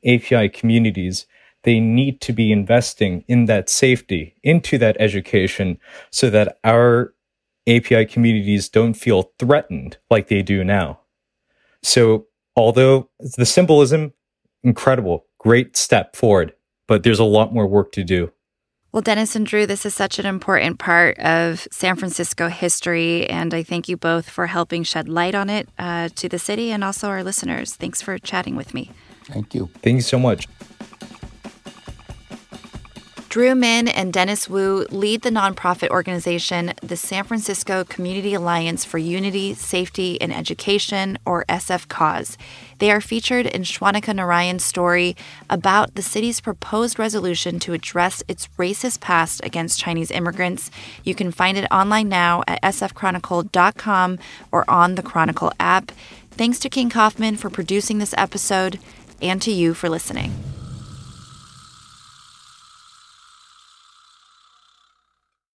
API 0.06 0.50
communities, 0.50 1.28
they 1.64 1.80
need 1.80 2.22
to 2.22 2.34
be 2.34 2.52
investing 2.52 3.24
in 3.28 3.46
that 3.46 3.70
safety, 3.70 4.36
into 4.44 4.78
that 4.78 4.98
education, 5.00 5.78
so 6.10 6.30
that 6.30 6.58
our 6.64 7.14
API 7.68 8.06
communities 8.06 8.70
don't 8.70 8.94
feel 8.94 9.32
threatened 9.38 9.98
like 10.10 10.28
they 10.28 10.42
do 10.42 10.64
now. 10.64 11.00
So, 11.84 12.28
although 12.56 13.10
the 13.20 13.46
symbolism, 13.46 14.14
incredible, 14.64 15.26
great 15.38 15.78
step 15.78 16.16
forward, 16.16 16.54
but 16.88 17.04
there's 17.04 17.20
a 17.20 17.24
lot 17.24 17.54
more 17.54 17.68
work 17.68 17.92
to 17.94 18.04
do. 18.04 18.32
Well, 18.92 19.02
Dennis 19.02 19.36
and 19.36 19.46
Drew, 19.46 19.66
this 19.66 19.86
is 19.86 19.94
such 19.94 20.18
an 20.18 20.26
important 20.26 20.80
part 20.80 21.20
of 21.20 21.68
San 21.72 21.98
Francisco 21.98 22.48
history, 22.48 23.30
and 23.30 23.54
I 23.54 23.62
thank 23.62 23.90
you 23.90 23.98
both 23.98 24.30
for 24.30 24.48
helping 24.48 24.84
shed 24.84 25.10
light 25.10 25.36
on 25.36 25.50
it 25.50 25.70
uh, 25.78 26.10
to 26.16 26.30
the 26.30 26.40
city 26.40 26.72
and 26.72 26.84
also 26.84 27.10
our 27.10 27.24
listeners. 27.24 27.76
Thanks 27.76 28.02
for 28.02 28.18
chatting 28.18 28.56
with 28.56 28.74
me. 28.74 28.92
Thank 29.26 29.54
you. 29.54 29.70
Thank 29.82 29.96
you 29.96 30.02
so 30.02 30.18
much. 30.18 30.48
Drew 33.38 33.54
Min 33.54 33.88
and 33.88 34.12
Dennis 34.12 34.50
Wu 34.50 34.88
lead 34.90 35.22
the 35.22 35.30
nonprofit 35.30 35.90
organization, 35.90 36.74
the 36.82 36.98
San 36.98 37.24
Francisco 37.24 37.84
Community 37.84 38.34
Alliance 38.34 38.84
for 38.84 38.98
Unity, 38.98 39.54
Safety, 39.54 40.20
and 40.20 40.34
Education, 40.34 41.20
or 41.24 41.46
SF 41.48 41.88
Cause. 41.88 42.36
They 42.80 42.90
are 42.90 43.00
featured 43.00 43.46
in 43.46 43.62
Shwanika 43.62 44.16
Narayan's 44.16 44.66
story 44.66 45.16
about 45.52 45.94
the 45.94 46.02
city's 46.02 46.42
proposed 46.42 46.98
resolution 46.98 47.60
to 47.60 47.74
address 47.74 48.24
its 48.28 48.50
racist 48.58 49.02
past 49.02 49.40
against 49.44 49.80
Chinese 49.80 50.10
immigrants. 50.10 50.72
You 51.04 51.14
can 51.14 51.30
find 51.30 51.60
it 51.60 51.68
online 51.70 52.10
now 52.10 52.42
at 52.48 52.60
sfchronicle.com 52.64 54.18
or 54.52 54.68
on 54.68 54.96
the 54.96 55.04
Chronicle 55.04 55.52
app. 55.60 55.92
Thanks 56.32 56.58
to 56.58 56.70
King 56.70 56.90
Kaufman 56.90 57.38
for 57.38 57.52
producing 57.52 58.00
this 58.00 58.16
episode. 58.18 58.80
and 59.22 59.40
to 59.44 59.52
you 59.52 59.76
for 59.76 59.90
listening. 59.90 60.57